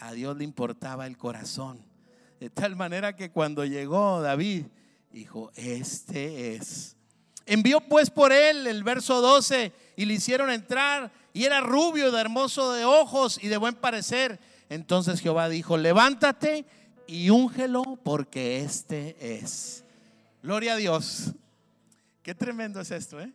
a 0.00 0.12
Dios 0.12 0.36
le 0.36 0.44
importaba 0.44 1.06
el 1.06 1.16
corazón. 1.16 1.84
De 2.40 2.50
tal 2.50 2.74
manera 2.74 3.14
que 3.14 3.30
cuando 3.30 3.64
llegó 3.64 4.20
David, 4.22 4.66
dijo, 5.12 5.52
este 5.54 6.54
es. 6.54 6.96
Envió 7.44 7.80
pues 7.80 8.10
por 8.10 8.32
él 8.32 8.66
el 8.66 8.82
verso 8.82 9.20
12 9.20 9.72
y 9.96 10.04
le 10.06 10.14
hicieron 10.14 10.50
entrar 10.50 11.12
y 11.32 11.44
era 11.44 11.60
rubio, 11.60 12.10
de 12.10 12.20
hermoso 12.20 12.72
de 12.72 12.84
ojos 12.84 13.38
y 13.42 13.48
de 13.48 13.56
buen 13.56 13.74
parecer. 13.74 14.40
Entonces 14.68 15.20
Jehová 15.20 15.48
dijo, 15.48 15.76
levántate 15.76 16.64
y 17.06 17.30
úngelo 17.30 17.98
porque 18.02 18.60
este 18.60 19.16
es. 19.38 19.84
Gloria 20.42 20.74
a 20.74 20.76
Dios. 20.76 21.32
Qué 22.22 22.34
tremendo 22.34 22.80
es 22.80 22.90
esto, 22.90 23.20
¿eh? 23.20 23.32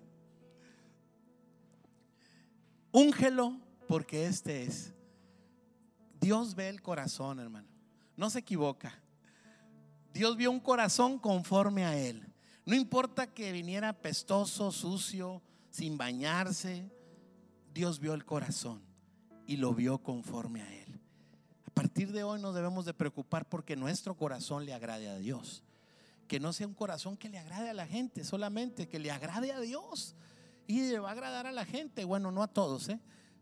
Úngelo 2.92 3.60
porque 3.88 4.26
este 4.26 4.64
es. 4.64 4.94
Dios 6.20 6.56
ve 6.56 6.70
el 6.70 6.82
corazón, 6.82 7.40
hermano. 7.40 7.68
No 8.16 8.30
se 8.30 8.40
equivoca. 8.40 8.98
Dios 10.14 10.38
vio 10.38 10.50
un 10.50 10.62
corazón 10.62 11.20
conforme 11.20 11.84
a 11.86 11.98
Él. 11.98 12.26
No 12.66 12.74
importa 12.74 13.28
que 13.28 13.52
viniera 13.52 13.94
pestoso, 13.94 14.72
sucio, 14.72 15.42
sin 15.70 15.98
bañarse. 15.98 16.90
Dios 17.76 18.00
vio 18.00 18.14
el 18.14 18.24
corazón 18.24 18.82
y 19.46 19.58
lo 19.58 19.74
vio 19.74 19.98
conforme 19.98 20.62
a 20.62 20.74
Él. 20.74 21.02
A 21.68 21.72
partir 21.72 22.14
de 22.14 22.24
hoy 22.24 22.42
nos 22.42 22.56
debemos 22.56 22.86
de 22.86 22.94
preocupar 22.94 23.50
porque 23.50 23.76
nuestro 23.76 24.16
corazón 24.16 24.66
le 24.66 24.74
agrade 24.74 25.10
a 25.10 25.18
Dios. 25.18 25.62
Que 26.30 26.40
no 26.40 26.54
sea 26.54 26.68
un 26.68 26.74
corazón 26.74 27.18
que 27.18 27.28
le 27.28 27.38
agrade 27.38 27.70
a 27.70 27.74
la 27.74 27.86
gente 27.86 28.24
solamente, 28.24 28.88
que 28.88 28.98
le 28.98 29.12
agrade 29.12 29.52
a 29.52 29.60
Dios. 29.60 30.16
Y 30.68 30.90
le 30.90 31.00
va 31.00 31.10
a 31.10 31.12
agradar 31.12 31.48
a 31.48 31.52
la 31.52 31.66
gente. 31.66 32.06
Bueno, 32.06 32.32
no 32.32 32.44
a 32.44 32.48
todos, 32.48 32.88
¿eh? 32.88 33.02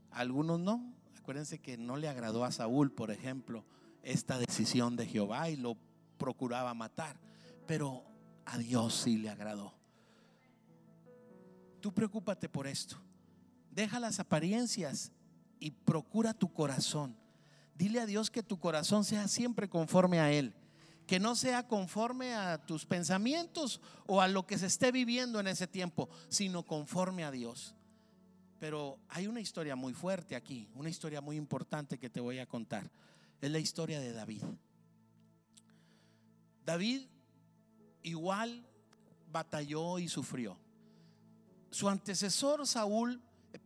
algunos 0.09 0.59
no, 0.59 0.83
Acuérdense 1.19 1.59
que 1.59 1.77
no 1.77 1.95
le 1.95 2.09
agradó 2.09 2.43
a 2.43 2.51
Saúl, 2.51 2.91
por 2.91 3.11
ejemplo, 3.11 3.63
esta 4.01 4.39
decisión 4.39 4.95
de 4.95 5.05
Jehová 5.05 5.51
y 5.51 5.57
lo 5.57 5.77
procuraba 6.17 6.73
matar. 6.73 7.19
Pero 7.67 8.03
a 8.45 8.57
Dios 8.57 8.95
sí 8.95 9.17
le 9.17 9.29
agradó. 9.29 9.75
Tú 11.79 11.93
preocúpate 11.93 12.49
por 12.49 12.65
esto. 12.65 12.97
Deja 13.73 13.99
las 13.99 14.19
apariencias 14.19 15.11
y 15.59 15.71
procura 15.71 16.33
tu 16.33 16.53
corazón. 16.53 17.17
Dile 17.75 17.99
a 17.99 18.05
Dios 18.05 18.29
que 18.29 18.43
tu 18.43 18.59
corazón 18.59 19.03
sea 19.03 19.27
siempre 19.27 19.67
conforme 19.67 20.19
a 20.19 20.31
Él. 20.31 20.53
Que 21.07 21.19
no 21.19 21.35
sea 21.35 21.67
conforme 21.67 22.33
a 22.35 22.65
tus 22.65 22.85
pensamientos 22.85 23.81
o 24.05 24.21
a 24.21 24.27
lo 24.27 24.45
que 24.45 24.57
se 24.57 24.67
esté 24.67 24.91
viviendo 24.91 25.39
en 25.39 25.47
ese 25.47 25.67
tiempo, 25.67 26.07
sino 26.29 26.63
conforme 26.63 27.23
a 27.23 27.31
Dios. 27.31 27.75
Pero 28.59 28.99
hay 29.09 29.27
una 29.27 29.41
historia 29.41 29.75
muy 29.75 29.93
fuerte 29.93 30.35
aquí, 30.35 30.69
una 30.75 30.89
historia 30.89 31.19
muy 31.19 31.35
importante 31.35 31.97
que 31.97 32.09
te 32.09 32.21
voy 32.21 32.39
a 32.39 32.45
contar. 32.45 32.89
Es 33.41 33.51
la 33.51 33.59
historia 33.59 33.99
de 33.99 34.13
David. 34.13 34.43
David 36.63 37.07
igual 38.03 38.65
batalló 39.31 39.99
y 39.99 40.07
sufrió. 40.07 40.57
Su 41.71 41.89
antecesor 41.89 42.65
Saúl, 42.67 43.21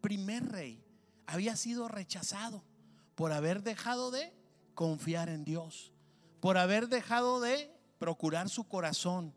primer 0.08 0.50
rey, 0.50 0.82
había 1.26 1.58
sido 1.58 1.90
rechazado 1.90 2.64
por 3.14 3.34
haber 3.34 3.62
dejado 3.62 4.10
de 4.10 4.34
confiar 4.74 5.28
en 5.28 5.44
Dios, 5.44 5.92
por 6.40 6.58
haber 6.58 6.88
dejado 6.88 7.42
de 7.42 7.70
procurar 8.00 8.48
su 8.48 8.70
corazón 8.70 9.34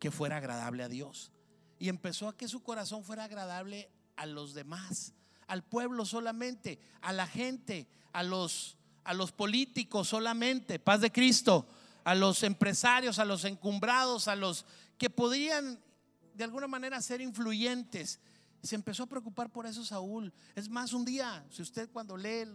que 0.00 0.10
fuera 0.10 0.38
agradable 0.38 0.82
a 0.82 0.88
Dios. 0.88 1.30
Y 1.78 1.88
empezó 1.88 2.26
a 2.26 2.36
que 2.36 2.48
su 2.48 2.64
corazón 2.64 3.04
fuera 3.04 3.22
agradable 3.22 3.92
a 4.16 4.26
los 4.26 4.54
demás, 4.54 5.14
al 5.46 5.62
pueblo 5.62 6.04
solamente, 6.04 6.80
a 7.00 7.12
la 7.12 7.28
gente, 7.28 7.86
a 8.12 8.24
los, 8.24 8.76
a 9.04 9.14
los 9.14 9.30
políticos 9.30 10.08
solamente, 10.08 10.80
paz 10.80 11.00
de 11.00 11.12
Cristo, 11.12 11.68
a 12.02 12.16
los 12.16 12.42
empresarios, 12.42 13.20
a 13.20 13.24
los 13.24 13.44
encumbrados, 13.44 14.26
a 14.26 14.34
los 14.34 14.66
que 14.98 15.10
podían 15.10 15.78
de 16.34 16.42
alguna 16.42 16.66
manera 16.66 17.00
ser 17.00 17.20
influyentes. 17.20 18.18
Se 18.62 18.74
empezó 18.74 19.04
a 19.04 19.08
preocupar 19.08 19.50
por 19.50 19.66
eso 19.66 19.84
Saúl. 19.84 20.32
Es 20.54 20.68
más, 20.68 20.92
un 20.92 21.04
día, 21.04 21.44
si 21.50 21.62
usted 21.62 21.90
cuando 21.90 22.16
lee 22.16 22.46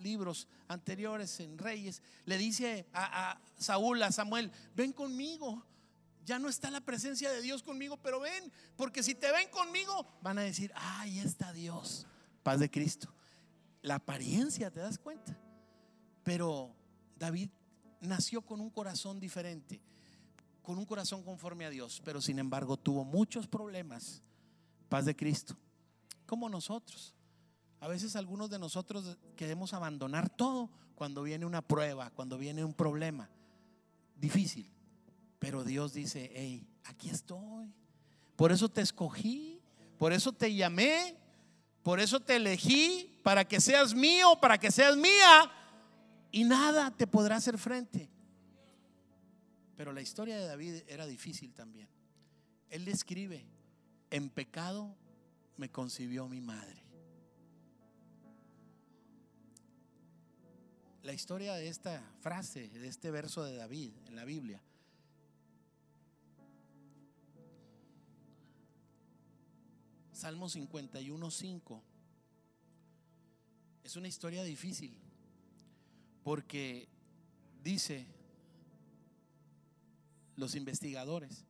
libros 0.00 0.46
anteriores 0.68 1.40
en 1.40 1.58
Reyes, 1.58 2.02
le 2.24 2.38
dice 2.38 2.86
a, 2.92 3.40
Saúl, 3.56 4.02
a 4.02 4.12
Samuel, 4.12 4.52
ven 4.74 4.92
conmigo 4.92 5.64
ya 6.24 6.38
no 6.38 6.50
está 6.50 6.70
la 6.70 6.82
presencia 6.82 7.30
de 7.32 7.40
Dios 7.40 7.62
conmigo, 7.62 7.96
pero 7.96 8.20
ven, 8.20 8.52
porque 8.76 9.02
si 9.02 9.14
te 9.14 9.32
ven 9.32 9.48
conmigo, 9.48 10.06
van 10.20 10.38
a 10.38 10.42
decir, 10.42 10.70
ahí 10.74 11.20
está 11.20 11.54
Dios, 11.54 12.06
paz 12.42 12.60
de 12.60 12.70
Cristo. 12.70 13.08
La 13.80 13.94
apariencia, 13.94 14.70
¿te 14.70 14.80
das 14.80 14.98
cuenta? 14.98 15.38
Pero 16.22 16.76
David 17.16 17.48
nació 18.02 18.42
con 18.42 18.60
un 18.60 18.68
corazón 18.68 19.18
diferente. 19.18 19.80
con 20.60 20.76
un 20.76 20.84
corazón 20.84 21.22
conforme 21.22 21.64
a 21.64 21.70
Dios, 21.70 22.02
pero 22.04 22.20
sin 22.20 22.38
embargo 22.38 22.76
tuvo 22.76 23.02
muchos 23.02 23.48
problemas. 23.48 24.22
Paz 24.88 25.04
de 25.04 25.14
Cristo, 25.14 25.56
como 26.26 26.48
nosotros. 26.48 27.14
A 27.80 27.88
veces 27.88 28.16
algunos 28.16 28.50
de 28.50 28.58
nosotros 28.58 29.16
queremos 29.36 29.72
abandonar 29.72 30.28
todo 30.28 30.70
cuando 30.94 31.22
viene 31.22 31.46
una 31.46 31.62
prueba, 31.62 32.10
cuando 32.10 32.38
viene 32.38 32.64
un 32.64 32.74
problema 32.74 33.30
difícil. 34.16 34.70
Pero 35.38 35.62
Dios 35.62 35.92
dice, 35.92 36.30
hey, 36.34 36.66
aquí 36.84 37.08
estoy. 37.10 37.72
Por 38.34 38.50
eso 38.50 38.68
te 38.68 38.80
escogí, 38.80 39.60
por 39.98 40.12
eso 40.12 40.32
te 40.32 40.52
llamé, 40.54 41.16
por 41.82 42.00
eso 42.00 42.20
te 42.20 42.36
elegí, 42.36 43.20
para 43.22 43.46
que 43.46 43.60
seas 43.60 43.94
mío, 43.94 44.38
para 44.40 44.58
que 44.58 44.70
seas 44.70 44.96
mía. 44.96 45.52
Y 46.32 46.44
nada 46.44 46.90
te 46.90 47.06
podrá 47.06 47.36
hacer 47.36 47.58
frente. 47.58 48.10
Pero 49.76 49.92
la 49.92 50.00
historia 50.00 50.36
de 50.36 50.46
David 50.46 50.82
era 50.88 51.06
difícil 51.06 51.54
también. 51.54 51.88
Él 52.68 52.84
describe, 52.84 53.46
en 54.10 54.30
pecado 54.30 54.94
me 55.56 55.70
concibió 55.70 56.28
mi 56.28 56.40
madre. 56.40 56.82
La 61.02 61.12
historia 61.12 61.54
de 61.54 61.68
esta 61.68 62.02
frase, 62.20 62.68
de 62.68 62.88
este 62.88 63.10
verso 63.10 63.42
de 63.44 63.56
David 63.56 63.92
en 64.06 64.16
la 64.16 64.24
Biblia, 64.24 64.62
Salmo 70.12 70.48
51, 70.48 71.30
5. 71.30 71.82
Es 73.84 73.94
una 73.94 74.08
historia 74.08 74.42
difícil 74.42 74.98
porque 76.24 76.88
dice 77.62 78.04
los 80.34 80.56
investigadores 80.56 81.44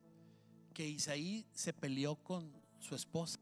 que 0.79 0.87
Isaí 0.87 1.45
se 1.55 1.73
peleó 1.73 2.15
con 2.15 2.53
su 2.79 2.95
esposa. 2.95 3.41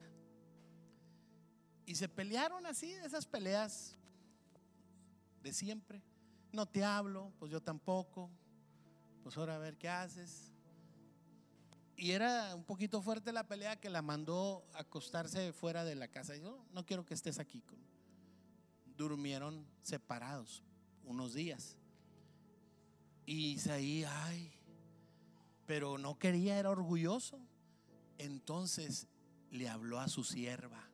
Y 1.84 1.94
se 1.94 2.08
pelearon 2.08 2.64
así, 2.64 2.90
esas 2.92 3.26
peleas 3.26 3.94
de 5.42 5.52
siempre. 5.52 6.02
No 6.50 6.64
te 6.64 6.82
hablo, 6.82 7.34
pues 7.38 7.52
yo 7.52 7.60
tampoco. 7.60 8.30
Pues 9.22 9.36
ahora 9.36 9.56
a 9.56 9.58
ver 9.58 9.76
qué 9.76 9.86
haces. 9.86 10.50
Y 11.94 12.12
era 12.12 12.54
un 12.54 12.64
poquito 12.64 13.02
fuerte 13.02 13.30
la 13.34 13.46
pelea 13.46 13.78
que 13.78 13.90
la 13.90 14.00
mandó 14.00 14.66
a 14.72 14.78
acostarse 14.78 15.52
fuera 15.52 15.84
de 15.84 15.94
la 15.94 16.08
casa. 16.08 16.36
Yo 16.36 16.64
no 16.72 16.86
quiero 16.86 17.04
que 17.04 17.12
estés 17.12 17.38
aquí. 17.38 17.62
Durmieron 18.96 19.66
separados 19.82 20.62
unos 21.04 21.34
días. 21.34 21.76
Y 23.26 23.50
Isaí, 23.50 24.04
ay, 24.04 24.55
pero 25.66 25.98
no 25.98 26.18
quería, 26.18 26.58
era 26.58 26.70
orgulloso. 26.70 27.38
Entonces 28.18 29.08
le 29.50 29.68
habló 29.68 30.00
a 30.00 30.08
su 30.08 30.24
sierva, 30.24 30.88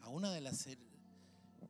a 0.00 0.08
una 0.08 0.30
de 0.30 0.40
las 0.40 0.68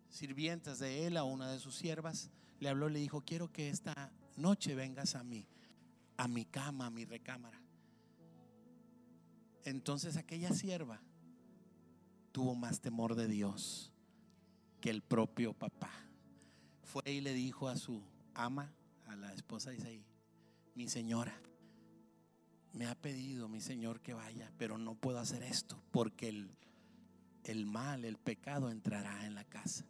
sirvientas 0.08 0.78
de 0.78 1.06
él, 1.06 1.16
a 1.16 1.24
una 1.24 1.50
de 1.50 1.58
sus 1.58 1.74
siervas, 1.74 2.30
le 2.60 2.68
habló, 2.68 2.88
le 2.88 2.98
dijo, 2.98 3.22
quiero 3.22 3.50
que 3.50 3.68
esta 3.68 4.12
noche 4.36 4.74
vengas 4.74 5.14
a 5.14 5.24
mí, 5.24 5.46
a 6.16 6.28
mi 6.28 6.44
cama, 6.44 6.86
a 6.86 6.90
mi 6.90 7.04
recámara. 7.04 7.60
Entonces 9.64 10.16
aquella 10.16 10.52
sierva 10.52 11.00
tuvo 12.32 12.54
más 12.54 12.80
temor 12.80 13.14
de 13.14 13.28
Dios 13.28 13.92
que 14.80 14.90
el 14.90 15.02
propio 15.02 15.52
papá. 15.52 15.90
Fue 16.82 17.02
y 17.06 17.20
le 17.20 17.32
dijo 17.32 17.68
a 17.68 17.76
su 17.76 18.02
ama, 18.34 18.72
a 19.06 19.16
la 19.16 19.32
esposa 19.32 19.70
de 19.70 19.76
Isaí, 19.76 20.04
mi 20.74 20.88
señora, 20.88 21.40
me 22.72 22.86
ha 22.86 22.94
pedido 22.94 23.48
mi 23.48 23.60
Señor 23.60 24.00
que 24.00 24.14
vaya, 24.14 24.50
pero 24.56 24.78
no 24.78 24.94
puedo 24.94 25.18
hacer 25.18 25.42
esto 25.42 25.82
porque 25.90 26.28
el, 26.28 26.56
el 27.44 27.66
mal, 27.66 28.04
el 28.04 28.16
pecado 28.16 28.70
entrará 28.70 29.26
en 29.26 29.34
la 29.34 29.44
casa. 29.44 29.86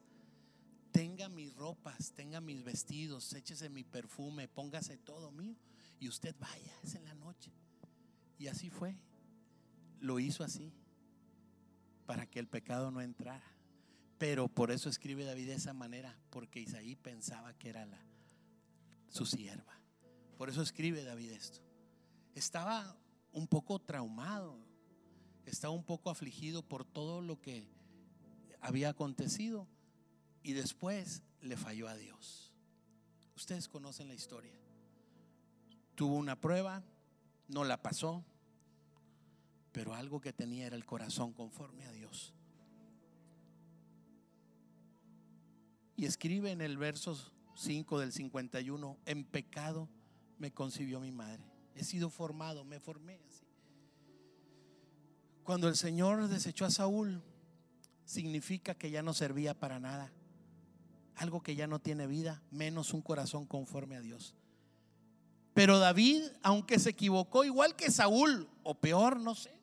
Tenga 0.91 1.29
mis 1.29 1.55
ropas, 1.55 2.13
tenga 2.13 2.41
mis 2.41 2.63
vestidos, 2.63 3.33
échese 3.33 3.71
mi 3.71 3.85
perfume, 3.85 4.49
póngase 4.49 4.99
todo 4.99 5.31
mío 5.31 5.57
y 5.99 6.09
usted 6.09 6.35
vaya, 6.39 6.73
es 6.83 6.95
en 6.95 7.05
la 7.05 7.15
noche. 7.15 7.53
Y 8.39 8.49
así 8.49 8.69
fue 8.69 8.97
lo 10.03 10.19
hizo 10.19 10.45
así, 10.45 10.73
para 12.07 12.27
que 12.27 12.41
el 12.41 12.49
pecado 12.49 12.91
no 12.91 13.01
entrara. 13.01 13.57
Pero 14.19 14.49
por 14.49 14.71
eso 14.71 14.89
escribe 14.89 15.25
David 15.25 15.47
de 15.47 15.55
esa 15.55 15.73
manera, 15.73 16.19
porque 16.31 16.61
Isaí 16.61 16.97
pensaba 16.97 17.55
que 17.55 17.71
era 17.71 17.87
la, 17.87 17.99
su 19.09 19.25
sierva. 19.25 19.81
Por 20.37 20.51
eso 20.51 20.63
escribe 20.63 21.05
David 21.05 21.33
esto. 21.33 21.61
Estaba 22.35 22.97
un 23.33 23.47
poco 23.47 23.79
traumado, 23.79 24.59
estaba 25.45 25.73
un 25.75 25.85
poco 25.85 26.11
afligido 26.11 26.63
por 26.63 26.85
todo 26.85 27.21
lo 27.21 27.41
que 27.41 27.69
había 28.61 28.91
acontecido 28.91 29.67
y 30.43 30.53
después 30.53 31.23
le 31.41 31.57
falló 31.57 31.89
a 31.89 31.97
Dios. 31.97 32.53
Ustedes 33.37 33.69
conocen 33.69 34.09
la 34.09 34.15
historia. 34.15 34.53
Tuvo 35.95 36.17
una 36.17 36.41
prueba, 36.41 36.83
no 37.49 37.65
la 37.65 37.83
pasó, 37.83 38.25
pero 39.73 39.95
algo 39.95 40.21
que 40.21 40.33
tenía 40.33 40.67
era 40.67 40.77
el 40.77 40.85
corazón 40.85 41.33
conforme 41.33 41.85
a 41.85 41.93
Dios. 41.93 42.35
Y 45.97 46.07
escribe 46.07 46.51
en 46.51 46.61
el 46.61 46.79
verso 46.79 47.17
5 47.57 47.99
del 48.01 48.13
51, 48.13 48.99
en 49.07 49.25
pecado 49.25 49.89
me 50.39 50.53
concibió 50.53 51.01
mi 51.01 51.13
madre. 51.13 51.52
He 51.75 51.85
sido 51.85 52.11
formado, 52.11 52.65
me 52.65 52.81
formé 52.81 53.21
así. 53.29 53.47
Cuando 55.43 55.69
el 55.69 55.77
Señor 55.77 56.29
desechó 56.29 56.65
a 56.65 56.71
Saúl, 56.71 57.23
significa 58.05 58.75
que 58.75 58.91
ya 58.91 59.03
no 59.03 59.15
servía 59.15 59.59
para 59.59 59.81
nada. 59.81 60.13
Algo 61.17 61.43
que 61.43 61.57
ya 61.57 61.67
no 61.67 61.81
tiene 61.81 62.07
vida, 62.07 62.43
menos 62.51 62.95
un 62.95 63.03
corazón 63.03 63.47
conforme 63.47 63.97
a 63.97 64.01
Dios. 64.01 64.35
Pero 65.55 65.79
David, 65.79 66.23
aunque 66.43 66.79
se 66.79 66.91
equivocó 66.91 67.45
igual 67.45 67.77
que 67.77 67.91
Saúl, 67.91 68.49
o 68.63 68.75
peor, 68.75 69.19
no 69.19 69.35
sé, 69.35 69.63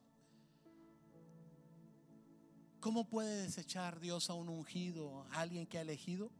¿Cómo 2.79 3.09
puede 3.09 3.43
desechar 3.43 3.99
Dios 3.99 4.29
a 4.29 4.33
un 4.33 4.47
ungido, 4.47 5.25
a 5.31 5.41
alguien 5.41 5.67
que 5.67 5.77
ha 5.77 5.81
elegido? 5.81 6.31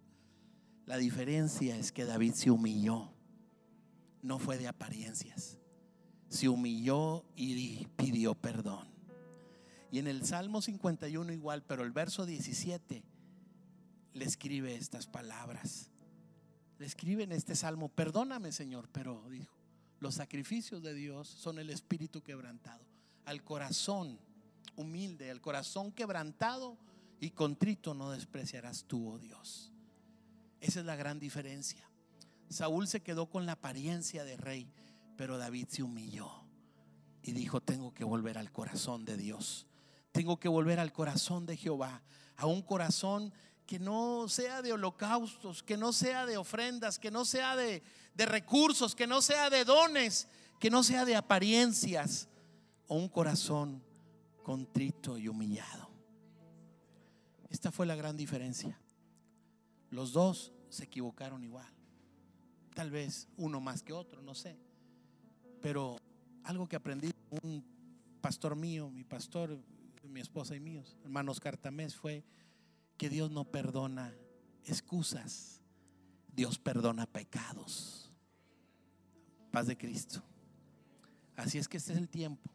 La 0.85 0.95
diferencia 0.95 1.75
es 1.75 1.91
que 1.91 2.05
David 2.05 2.33
se 2.33 2.49
humilló, 2.49 3.11
no 4.21 4.39
fue 4.39 4.57
de 4.57 4.69
apariencias, 4.69 5.58
se 6.29 6.47
humilló 6.47 7.25
y 7.35 7.85
pidió 7.97 8.35
perdón. 8.35 8.87
Y 9.91 9.99
en 9.99 10.07
el 10.07 10.25
Salmo 10.25 10.61
51 10.61 11.33
igual, 11.33 11.63
pero 11.63 11.83
el 11.83 11.91
verso 11.91 12.25
17 12.25 13.03
le 14.13 14.25
escribe 14.25 14.75
estas 14.75 15.07
palabras. 15.07 15.89
Le 16.77 16.85
escribe 16.85 17.23
en 17.23 17.31
este 17.31 17.55
salmo, 17.55 17.89
perdóname 17.89 18.51
Señor, 18.51 18.87
pero 18.91 19.27
dijo, 19.29 19.53
los 19.99 20.15
sacrificios 20.15 20.81
de 20.81 20.93
Dios 20.93 21.27
son 21.27 21.59
el 21.59 21.69
espíritu 21.69 22.21
quebrantado, 22.21 22.85
al 23.25 23.43
corazón 23.43 24.19
humilde, 24.75 25.29
el 25.29 25.41
corazón 25.41 25.91
quebrantado 25.91 26.77
y 27.19 27.31
contrito 27.31 27.93
no 27.93 28.11
despreciarás 28.11 28.85
tú, 28.85 29.09
oh 29.09 29.19
Dios. 29.19 29.73
Esa 30.61 30.79
es 30.79 30.85
la 30.85 30.95
gran 30.95 31.19
diferencia. 31.19 31.89
Saúl 32.49 32.87
se 32.87 33.01
quedó 33.01 33.29
con 33.29 33.45
la 33.45 33.53
apariencia 33.53 34.23
de 34.23 34.37
rey, 34.37 34.71
pero 35.19 35.37
David 35.37 35.67
se 35.67 35.83
humilló 35.83 36.31
y 37.21 37.33
dijo, 37.33 37.59
tengo 37.59 37.93
que 37.93 38.05
volver 38.05 38.37
al 38.37 38.53
corazón 38.53 39.03
de 39.03 39.17
Dios. 39.17 39.67
Tengo 40.13 40.39
que 40.39 40.47
volver 40.47 40.79
al 40.79 40.93
corazón 40.93 41.45
de 41.45 41.57
Jehová, 41.57 42.01
a 42.37 42.45
un 42.45 42.61
corazón 42.61 43.33
que 43.65 43.79
no 43.79 44.29
sea 44.29 44.61
de 44.61 44.71
holocaustos, 44.71 45.61
que 45.61 45.75
no 45.75 45.91
sea 45.91 46.25
de 46.25 46.37
ofrendas, 46.37 46.97
que 46.99 47.11
no 47.11 47.25
sea 47.25 47.57
de, 47.57 47.83
de 48.13 48.25
recursos, 48.25 48.95
que 48.95 49.07
no 49.07 49.21
sea 49.21 49.49
de 49.49 49.65
dones, 49.65 50.29
que 50.57 50.69
no 50.69 50.83
sea 50.83 51.03
de 51.03 51.17
apariencias, 51.17 52.29
o 52.87 52.95
un 52.95 53.09
corazón 53.09 53.83
contrito 54.41 55.17
y 55.17 55.27
humillado. 55.27 55.89
Esta 57.49 57.73
fue 57.73 57.85
la 57.85 57.95
gran 57.97 58.15
diferencia. 58.15 58.79
Los 59.89 60.13
dos 60.13 60.53
se 60.69 60.85
equivocaron 60.85 61.43
igual. 61.43 61.67
Tal 62.73 62.89
vez 62.89 63.27
uno 63.35 63.59
más 63.59 63.83
que 63.83 63.91
otro, 63.91 64.21
no 64.21 64.33
sé. 64.33 64.68
Pero 65.61 65.97
algo 66.43 66.67
que 66.67 66.75
aprendí 66.75 67.11
un 67.43 67.63
pastor 68.21 68.55
mío, 68.55 68.89
mi 68.89 69.03
pastor, 69.03 69.59
mi 70.03 70.19
esposa 70.19 70.55
y 70.55 70.59
míos, 70.59 70.97
hermanos 71.03 71.39
Cartamés, 71.39 71.95
fue 71.95 72.23
que 72.97 73.09
Dios 73.09 73.31
no 73.31 73.45
perdona 73.45 74.13
excusas, 74.65 75.61
Dios 76.33 76.59
perdona 76.59 77.05
pecados. 77.05 78.11
Paz 79.51 79.67
de 79.67 79.77
Cristo. 79.77 80.21
Así 81.35 81.57
es 81.57 81.67
que 81.67 81.77
este 81.77 81.93
es 81.93 81.97
el 81.97 82.09
tiempo 82.09 82.51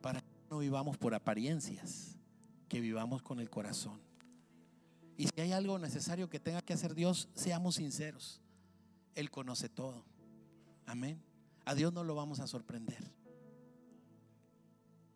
para 0.00 0.22
no 0.50 0.58
vivamos 0.58 0.98
por 0.98 1.14
apariencias, 1.14 2.18
que 2.68 2.80
vivamos 2.80 3.22
con 3.22 3.40
el 3.40 3.48
corazón. 3.48 4.00
Y 5.16 5.28
si 5.28 5.40
hay 5.40 5.52
algo 5.52 5.78
necesario 5.78 6.28
que 6.28 6.40
tenga 6.40 6.62
que 6.62 6.72
hacer 6.72 6.94
Dios, 6.94 7.28
seamos 7.34 7.76
sinceros. 7.76 8.40
Él 9.14 9.30
conoce 9.30 9.68
todo. 9.68 10.04
Amén. 10.86 11.22
A 11.64 11.74
Dios 11.74 11.92
no 11.92 12.04
lo 12.04 12.14
vamos 12.14 12.40
a 12.40 12.46
sorprender. 12.46 13.02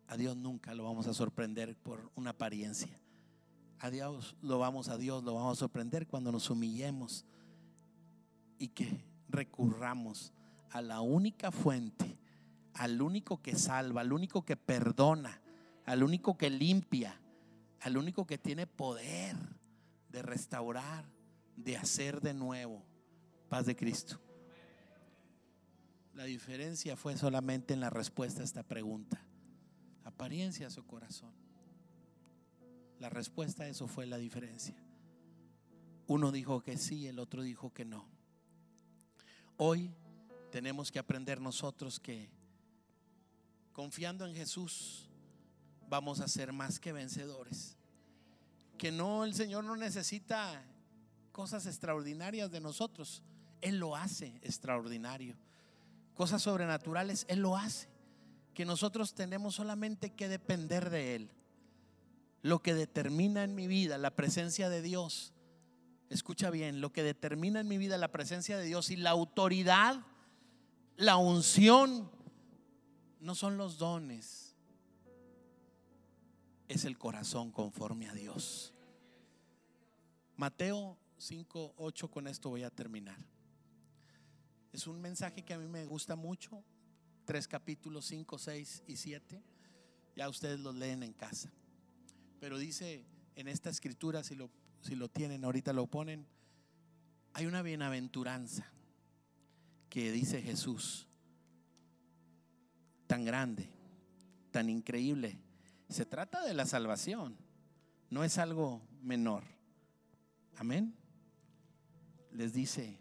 A 0.07 0.15
Dios 0.15 0.37
nunca 0.37 0.73
lo 0.73 0.85
vamos 0.85 1.07
a 1.07 1.13
sorprender 1.13 1.75
por 1.75 2.11
una 2.15 2.31
apariencia. 2.31 2.99
A 3.79 3.89
Dios 3.89 4.35
lo 4.41 4.57
vamos 4.57 4.89
a 4.89 4.97
Dios 4.97 5.23
lo 5.23 5.35
vamos 5.35 5.57
a 5.57 5.59
sorprender 5.59 6.07
cuando 6.07 6.31
nos 6.31 6.49
humillemos 6.49 7.25
y 8.57 8.69
que 8.69 9.03
recurramos 9.29 10.33
a 10.71 10.81
la 10.81 11.01
única 11.01 11.51
fuente, 11.51 12.17
al 12.73 13.01
único 13.01 13.41
que 13.41 13.55
salva, 13.55 14.01
al 14.01 14.13
único 14.13 14.43
que 14.45 14.55
perdona, 14.55 15.41
al 15.85 16.03
único 16.03 16.37
que 16.37 16.49
limpia, 16.49 17.19
al 17.81 17.97
único 17.97 18.25
que 18.25 18.37
tiene 18.37 18.65
poder 18.65 19.35
de 20.09 20.21
restaurar, 20.21 21.05
de 21.55 21.77
hacer 21.77 22.21
de 22.21 22.33
nuevo. 22.33 22.83
Paz 23.49 23.65
de 23.65 23.75
Cristo. 23.75 24.19
La 26.17 26.23
diferencia 26.23 26.97
fue 26.97 27.15
solamente 27.15 27.75
en 27.75 27.79
la 27.79 27.91
respuesta 27.91 28.41
a 28.41 28.43
esta 28.43 28.63
pregunta. 28.63 29.21
Apariencias 30.03 30.75
o 30.79 30.83
corazón. 30.83 31.31
La 32.99 33.07
respuesta 33.07 33.65
a 33.65 33.67
eso 33.67 33.87
fue 33.87 34.07
la 34.07 34.17
diferencia. 34.17 34.75
Uno 36.07 36.31
dijo 36.31 36.63
que 36.63 36.75
sí, 36.75 37.05
el 37.05 37.19
otro 37.19 37.43
dijo 37.43 37.71
que 37.71 37.85
no. 37.85 38.09
Hoy 39.57 39.93
tenemos 40.51 40.91
que 40.91 40.97
aprender 40.97 41.39
nosotros 41.39 41.99
que 41.99 42.31
confiando 43.71 44.25
en 44.25 44.33
Jesús 44.33 45.11
vamos 45.87 46.19
a 46.19 46.27
ser 46.27 46.51
más 46.51 46.79
que 46.79 46.93
vencedores. 46.93 47.77
Que 48.79 48.91
no, 48.91 49.23
el 49.23 49.35
Señor 49.35 49.65
no 49.65 49.75
necesita 49.75 50.65
cosas 51.31 51.67
extraordinarias 51.67 52.49
de 52.49 52.59
nosotros. 52.59 53.21
Él 53.61 53.77
lo 53.77 53.95
hace 53.95 54.39
extraordinario 54.41 55.37
cosas 56.17 56.41
sobrenaturales, 56.41 57.25
Él 57.29 57.39
lo 57.39 57.55
hace. 57.55 57.87
Que 58.53 58.65
nosotros 58.65 59.13
tenemos 59.13 59.55
solamente 59.55 60.09
que 60.09 60.27
depender 60.27 60.89
de 60.89 61.15
Él. 61.15 61.31
Lo 62.41 62.59
que 62.61 62.73
determina 62.73 63.43
en 63.43 63.55
mi 63.55 63.67
vida 63.67 63.97
la 63.97 64.11
presencia 64.11 64.67
de 64.67 64.81
Dios, 64.81 65.33
escucha 66.09 66.49
bien, 66.49 66.81
lo 66.81 66.91
que 66.91 67.03
determina 67.03 67.59
en 67.59 67.67
mi 67.67 67.77
vida 67.77 67.97
la 67.97 68.11
presencia 68.11 68.57
de 68.57 68.65
Dios 68.65 68.89
y 68.89 68.95
la 68.95 69.11
autoridad, 69.11 70.03
la 70.95 71.17
unción, 71.17 72.09
no 73.19 73.35
son 73.35 73.57
los 73.57 73.77
dones, 73.77 74.55
es 76.67 76.83
el 76.85 76.97
corazón 76.97 77.51
conforme 77.51 78.09
a 78.09 78.13
Dios. 78.13 78.73
Mateo 80.35 80.97
5, 81.17 81.75
8, 81.77 82.07
con 82.09 82.27
esto 82.27 82.49
voy 82.49 82.63
a 82.63 82.69
terminar. 82.69 83.17
Es 84.77 84.85
un 84.85 85.01
mensaje 85.01 85.43
que 85.43 85.55
a 85.55 85.57
mí 85.57 85.65
me 85.65 85.87
gusta 85.87 86.15
mucho. 86.15 86.63
Tres 87.25 87.47
capítulos, 87.47 88.05
5, 88.05 88.37
6 88.37 88.83
y 88.85 88.95
7. 88.95 89.41
Ya 90.15 90.29
ustedes 90.29 90.59
lo 90.59 90.71
leen 90.71 91.01
en 91.01 91.13
casa. 91.13 91.51
Pero 92.39 92.59
dice 92.59 93.03
en 93.35 93.47
esta 93.47 93.71
escritura, 93.71 94.23
si 94.23 94.35
lo, 94.35 94.51
si 94.81 94.93
lo 94.93 95.09
tienen, 95.09 95.43
ahorita 95.43 95.73
lo 95.73 95.87
ponen, 95.87 96.27
hay 97.33 97.47
una 97.47 97.63
bienaventuranza 97.63 98.71
que 99.89 100.11
dice 100.11 100.43
Jesús, 100.43 101.07
tan 103.07 103.25
grande, 103.25 103.71
tan 104.51 104.69
increíble. 104.69 105.39
Se 105.89 106.05
trata 106.05 106.45
de 106.45 106.53
la 106.53 106.67
salvación, 106.67 107.35
no 108.11 108.23
es 108.23 108.37
algo 108.37 108.87
menor. 109.01 109.43
Amén. 110.55 110.95
Les 112.31 112.53
dice 112.53 112.99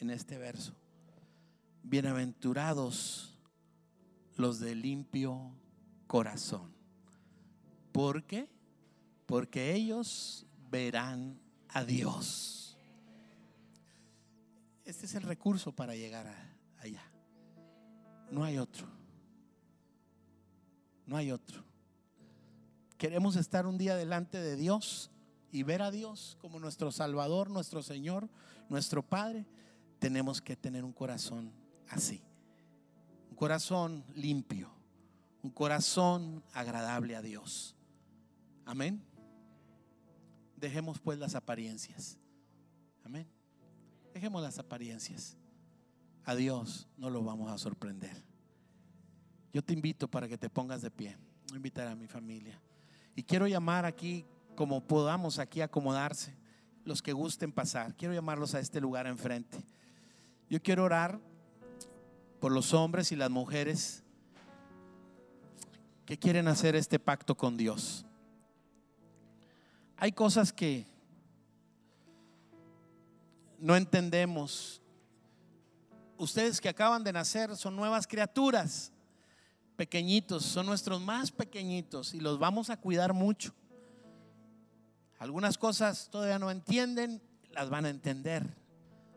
en 0.00 0.10
este 0.10 0.36
verso, 0.36 0.83
bienaventurados 1.84 3.38
los 4.36 4.58
de 4.58 4.74
limpio 4.74 5.54
corazón. 6.06 6.74
¿Por 7.92 8.24
qué? 8.24 8.48
Porque 9.26 9.74
ellos 9.74 10.46
verán 10.70 11.38
a 11.68 11.84
Dios. 11.84 12.76
Este 14.84 15.06
es 15.06 15.14
el 15.14 15.22
recurso 15.22 15.72
para 15.72 15.94
llegar 15.94 16.26
allá. 16.78 17.02
No 18.30 18.42
hay 18.44 18.58
otro. 18.58 18.88
No 21.06 21.16
hay 21.16 21.30
otro. 21.30 21.62
Queremos 22.98 23.36
estar 23.36 23.66
un 23.66 23.78
día 23.78 23.94
delante 23.94 24.38
de 24.38 24.56
Dios 24.56 25.10
y 25.52 25.62
ver 25.62 25.82
a 25.82 25.90
Dios 25.90 26.36
como 26.40 26.58
nuestro 26.58 26.90
Salvador, 26.90 27.50
nuestro 27.50 27.82
Señor, 27.82 28.28
nuestro 28.68 29.02
Padre. 29.02 29.46
Tenemos 29.98 30.40
que 30.40 30.56
tener 30.56 30.84
un 30.84 30.92
corazón 30.92 31.63
así. 31.88 32.22
Un 33.30 33.36
corazón 33.36 34.04
limpio, 34.14 34.70
un 35.42 35.50
corazón 35.50 36.44
agradable 36.52 37.16
a 37.16 37.22
Dios. 37.22 37.76
Amén. 38.64 39.04
Dejemos 40.56 40.98
pues 40.98 41.18
las 41.18 41.34
apariencias. 41.34 42.18
Amén. 43.04 43.28
Dejemos 44.14 44.42
las 44.42 44.58
apariencias. 44.58 45.36
A 46.24 46.34
Dios 46.34 46.88
no 46.96 47.10
lo 47.10 47.22
vamos 47.22 47.50
a 47.50 47.58
sorprender. 47.58 48.24
Yo 49.52 49.62
te 49.62 49.72
invito 49.72 50.08
para 50.08 50.26
que 50.26 50.38
te 50.38 50.48
pongas 50.48 50.80
de 50.80 50.90
pie. 50.90 51.16
Voy 51.48 51.54
a 51.54 51.56
invitar 51.56 51.86
a 51.88 51.94
mi 51.94 52.06
familia. 52.06 52.60
Y 53.14 53.22
quiero 53.22 53.46
llamar 53.46 53.84
aquí, 53.84 54.24
como 54.56 54.86
podamos 54.86 55.38
aquí 55.38 55.60
acomodarse, 55.60 56.34
los 56.84 57.02
que 57.02 57.12
gusten 57.12 57.52
pasar. 57.52 57.94
Quiero 57.94 58.14
llamarlos 58.14 58.54
a 58.54 58.60
este 58.60 58.80
lugar 58.80 59.06
enfrente. 59.06 59.64
Yo 60.48 60.62
quiero 60.62 60.84
orar 60.84 61.20
por 62.44 62.52
los 62.52 62.74
hombres 62.74 63.10
y 63.10 63.16
las 63.16 63.30
mujeres 63.30 64.02
que 66.04 66.18
quieren 66.18 66.46
hacer 66.46 66.76
este 66.76 66.98
pacto 66.98 67.34
con 67.34 67.56
Dios. 67.56 68.04
Hay 69.96 70.12
cosas 70.12 70.52
que 70.52 70.86
no 73.58 73.74
entendemos. 73.74 74.82
Ustedes 76.18 76.60
que 76.60 76.68
acaban 76.68 77.02
de 77.02 77.14
nacer 77.14 77.56
son 77.56 77.76
nuevas 77.76 78.06
criaturas, 78.06 78.92
pequeñitos, 79.74 80.44
son 80.44 80.66
nuestros 80.66 81.00
más 81.00 81.30
pequeñitos 81.30 82.12
y 82.12 82.20
los 82.20 82.38
vamos 82.38 82.68
a 82.68 82.76
cuidar 82.76 83.14
mucho. 83.14 83.54
Algunas 85.18 85.56
cosas 85.56 86.10
todavía 86.10 86.38
no 86.38 86.50
entienden, 86.50 87.22
las 87.52 87.70
van 87.70 87.86
a 87.86 87.88
entender. 87.88 88.54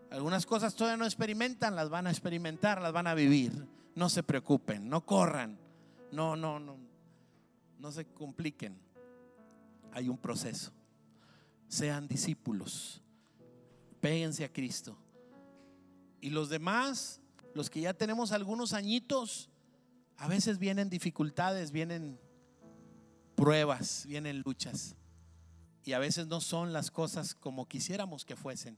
Algunas 0.10 0.46
cosas 0.46 0.76
todavía 0.76 0.98
no 0.98 1.06
experimentan, 1.06 1.76
las 1.76 1.90
van 1.90 2.08
a 2.08 2.12
experimentar, 2.12 2.82
las 2.82 2.94
van 2.94 3.08
a 3.08 3.14
vivir. 3.14 3.68
No 3.96 4.10
se 4.10 4.24
preocupen, 4.24 4.90
no 4.90 5.06
corran, 5.06 5.58
no, 6.12 6.36
no, 6.36 6.60
no, 6.60 6.78
no 7.80 7.92
se 7.92 8.06
compliquen. 8.06 8.78
Hay 9.92 10.08
un 10.08 10.18
proceso. 10.18 10.72
Sean 11.68 12.08
discípulos, 12.08 13.02
péguense 14.00 14.46
a 14.46 14.54
Cristo. 14.54 14.98
Y 16.22 16.30
los 16.30 16.50
demás, 16.50 17.20
los 17.54 17.70
que 17.70 17.82
ya 17.82 17.94
tenemos 17.94 18.32
algunos 18.32 18.74
añitos, 18.74 19.50
a 20.18 20.28
veces 20.28 20.58
vienen 20.58 20.90
dificultades, 20.90 21.72
vienen 21.72 22.20
pruebas, 23.36 24.06
vienen 24.08 24.40
luchas. 24.40 24.96
Y 25.84 25.94
a 25.94 26.00
veces 26.00 26.28
no 26.28 26.42
son 26.42 26.74
las 26.74 26.92
cosas 26.92 27.36
como 27.36 27.68
quisiéramos 27.68 28.26
que 28.26 28.36
fuesen. 28.36 28.78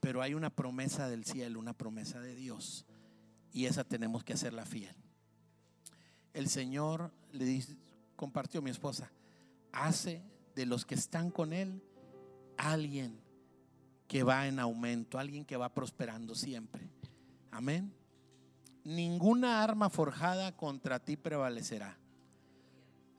Pero 0.00 0.22
hay 0.22 0.34
una 0.34 0.50
promesa 0.50 1.08
del 1.08 1.24
cielo, 1.24 1.58
una 1.58 1.72
promesa 1.72 2.20
de 2.20 2.34
Dios. 2.34 2.86
Y 3.52 3.66
esa 3.66 3.84
tenemos 3.84 4.24
que 4.24 4.34
hacerla 4.34 4.64
fiel. 4.64 4.94
El 6.34 6.48
Señor 6.48 7.12
le 7.32 7.44
dice, 7.44 7.76
compartió 8.14 8.62
mi 8.62 8.70
esposa, 8.70 9.10
hace 9.72 10.22
de 10.54 10.66
los 10.66 10.84
que 10.84 10.94
están 10.94 11.30
con 11.30 11.52
Él 11.52 11.82
alguien 12.56 13.20
que 14.06 14.22
va 14.22 14.46
en 14.46 14.58
aumento, 14.58 15.18
alguien 15.18 15.44
que 15.44 15.56
va 15.56 15.72
prosperando 15.72 16.34
siempre. 16.34 16.88
Amén. 17.50 17.92
Ninguna 18.84 19.62
arma 19.62 19.90
forjada 19.90 20.56
contra 20.56 20.98
ti 20.98 21.16
prevalecerá. 21.16 21.98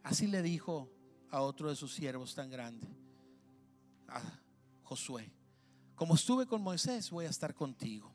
Así 0.03 0.27
le 0.27 0.41
dijo 0.41 0.89
a 1.29 1.41
otro 1.41 1.69
de 1.69 1.75
sus 1.75 1.93
siervos 1.93 2.33
tan 2.33 2.49
grande, 2.49 2.87
a 4.07 4.21
Josué. 4.83 5.31
Como 5.99 6.15
estuve 6.15 6.45
con 6.45 6.61
Moisés, 6.61 7.11
voy 7.11 7.25
a 7.25 7.29
estar 7.29 7.53
contigo. 7.53 8.09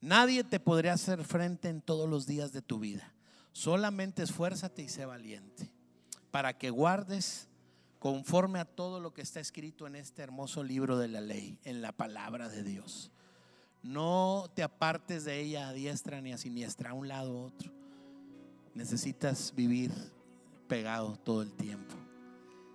Nadie 0.00 0.42
te 0.42 0.58
podrá 0.58 0.94
hacer 0.94 1.22
frente 1.22 1.68
en 1.68 1.80
todos 1.80 2.10
los 2.10 2.26
días 2.26 2.52
de 2.52 2.60
tu 2.60 2.80
vida. 2.80 3.14
Solamente 3.52 4.24
esfuérzate 4.24 4.82
y 4.82 4.88
sé 4.88 5.06
valiente 5.06 5.70
para 6.32 6.58
que 6.58 6.70
guardes 6.70 7.46
conforme 8.00 8.58
a 8.58 8.64
todo 8.64 8.98
lo 8.98 9.14
que 9.14 9.22
está 9.22 9.38
escrito 9.38 9.86
en 9.86 9.94
este 9.94 10.22
hermoso 10.22 10.64
libro 10.64 10.98
de 10.98 11.06
la 11.06 11.20
ley, 11.20 11.56
en 11.62 11.82
la 11.82 11.92
palabra 11.92 12.48
de 12.48 12.64
Dios. 12.64 13.12
No 13.84 14.50
te 14.56 14.64
apartes 14.64 15.24
de 15.24 15.38
ella 15.38 15.68
a 15.68 15.72
diestra 15.72 16.20
ni 16.20 16.32
a 16.32 16.36
siniestra, 16.36 16.90
a 16.90 16.94
un 16.94 17.06
lado 17.06 17.32
u 17.32 17.44
otro. 17.44 17.72
Necesitas 18.74 19.54
vivir 19.54 19.92
pegado 20.66 21.16
todo 21.16 21.42
el 21.42 21.52
tiempo. 21.52 21.94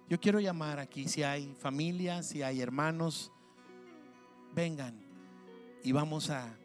Yo 0.07 0.17
quiero 0.17 0.39
llamar 0.39 0.79
aquí 0.79 1.09
si 1.09 1.23
hay 1.23 1.53
familias, 1.59 2.27
si 2.27 2.41
hay 2.41 2.61
hermanos 2.61 3.33
vengan 4.53 4.99
y 5.83 5.91
vamos 5.91 6.29
a, 6.29 6.57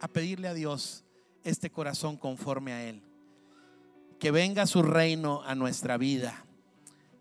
a 0.00 0.08
pedirle 0.08 0.48
a 0.48 0.54
Dios 0.54 1.04
este 1.44 1.70
corazón 1.70 2.16
conforme 2.16 2.72
a 2.72 2.84
Él. 2.84 3.02
Que 4.18 4.30
venga 4.30 4.66
su 4.66 4.82
reino 4.82 5.42
a 5.44 5.54
nuestra 5.54 5.98
vida 5.98 6.46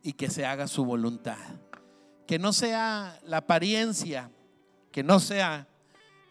y 0.02 0.14
que 0.14 0.30
se 0.30 0.46
haga 0.46 0.68
su 0.68 0.86
voluntad. 0.86 1.38
Que 2.26 2.40
no 2.40 2.54
sea 2.54 3.20
la 3.24 3.38
apariencia, 3.38 4.32
que 4.92 5.04
no 5.04 5.20
sea 5.20 5.68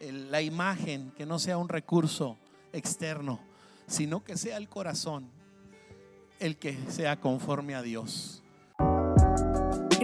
la 0.01 0.43
imagen, 0.43 1.13
que 1.17 1.27
no 1.27 1.39
sea 1.39 1.59
un 1.59 1.69
recurso 1.69 2.39
externo, 2.73 3.41
sino 3.87 4.25
que 4.25 4.37
sea 4.37 4.57
el 4.57 4.69
corazón 4.69 5.31
el 6.41 6.57
que 6.57 6.79
sea 6.91 7.21
conforme 7.21 7.75
a 7.75 7.83
Dios. 7.83 8.43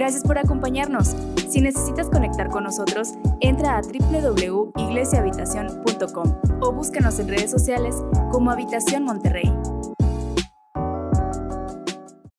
Gracias 0.00 0.22
por 0.22 0.38
acompañarnos. 0.38 1.14
Si 1.50 1.60
necesitas 1.60 2.08
conectar 2.08 2.48
con 2.48 2.64
nosotros, 2.64 3.10
entra 3.40 3.76
a 3.76 3.82
www.iglesiahabitacion.com 3.82 6.40
o 6.62 6.72
búscanos 6.72 7.18
en 7.18 7.28
redes 7.28 7.50
sociales 7.50 7.96
como 8.32 8.50
Habitación 8.50 9.04
Monterrey. 9.04 9.52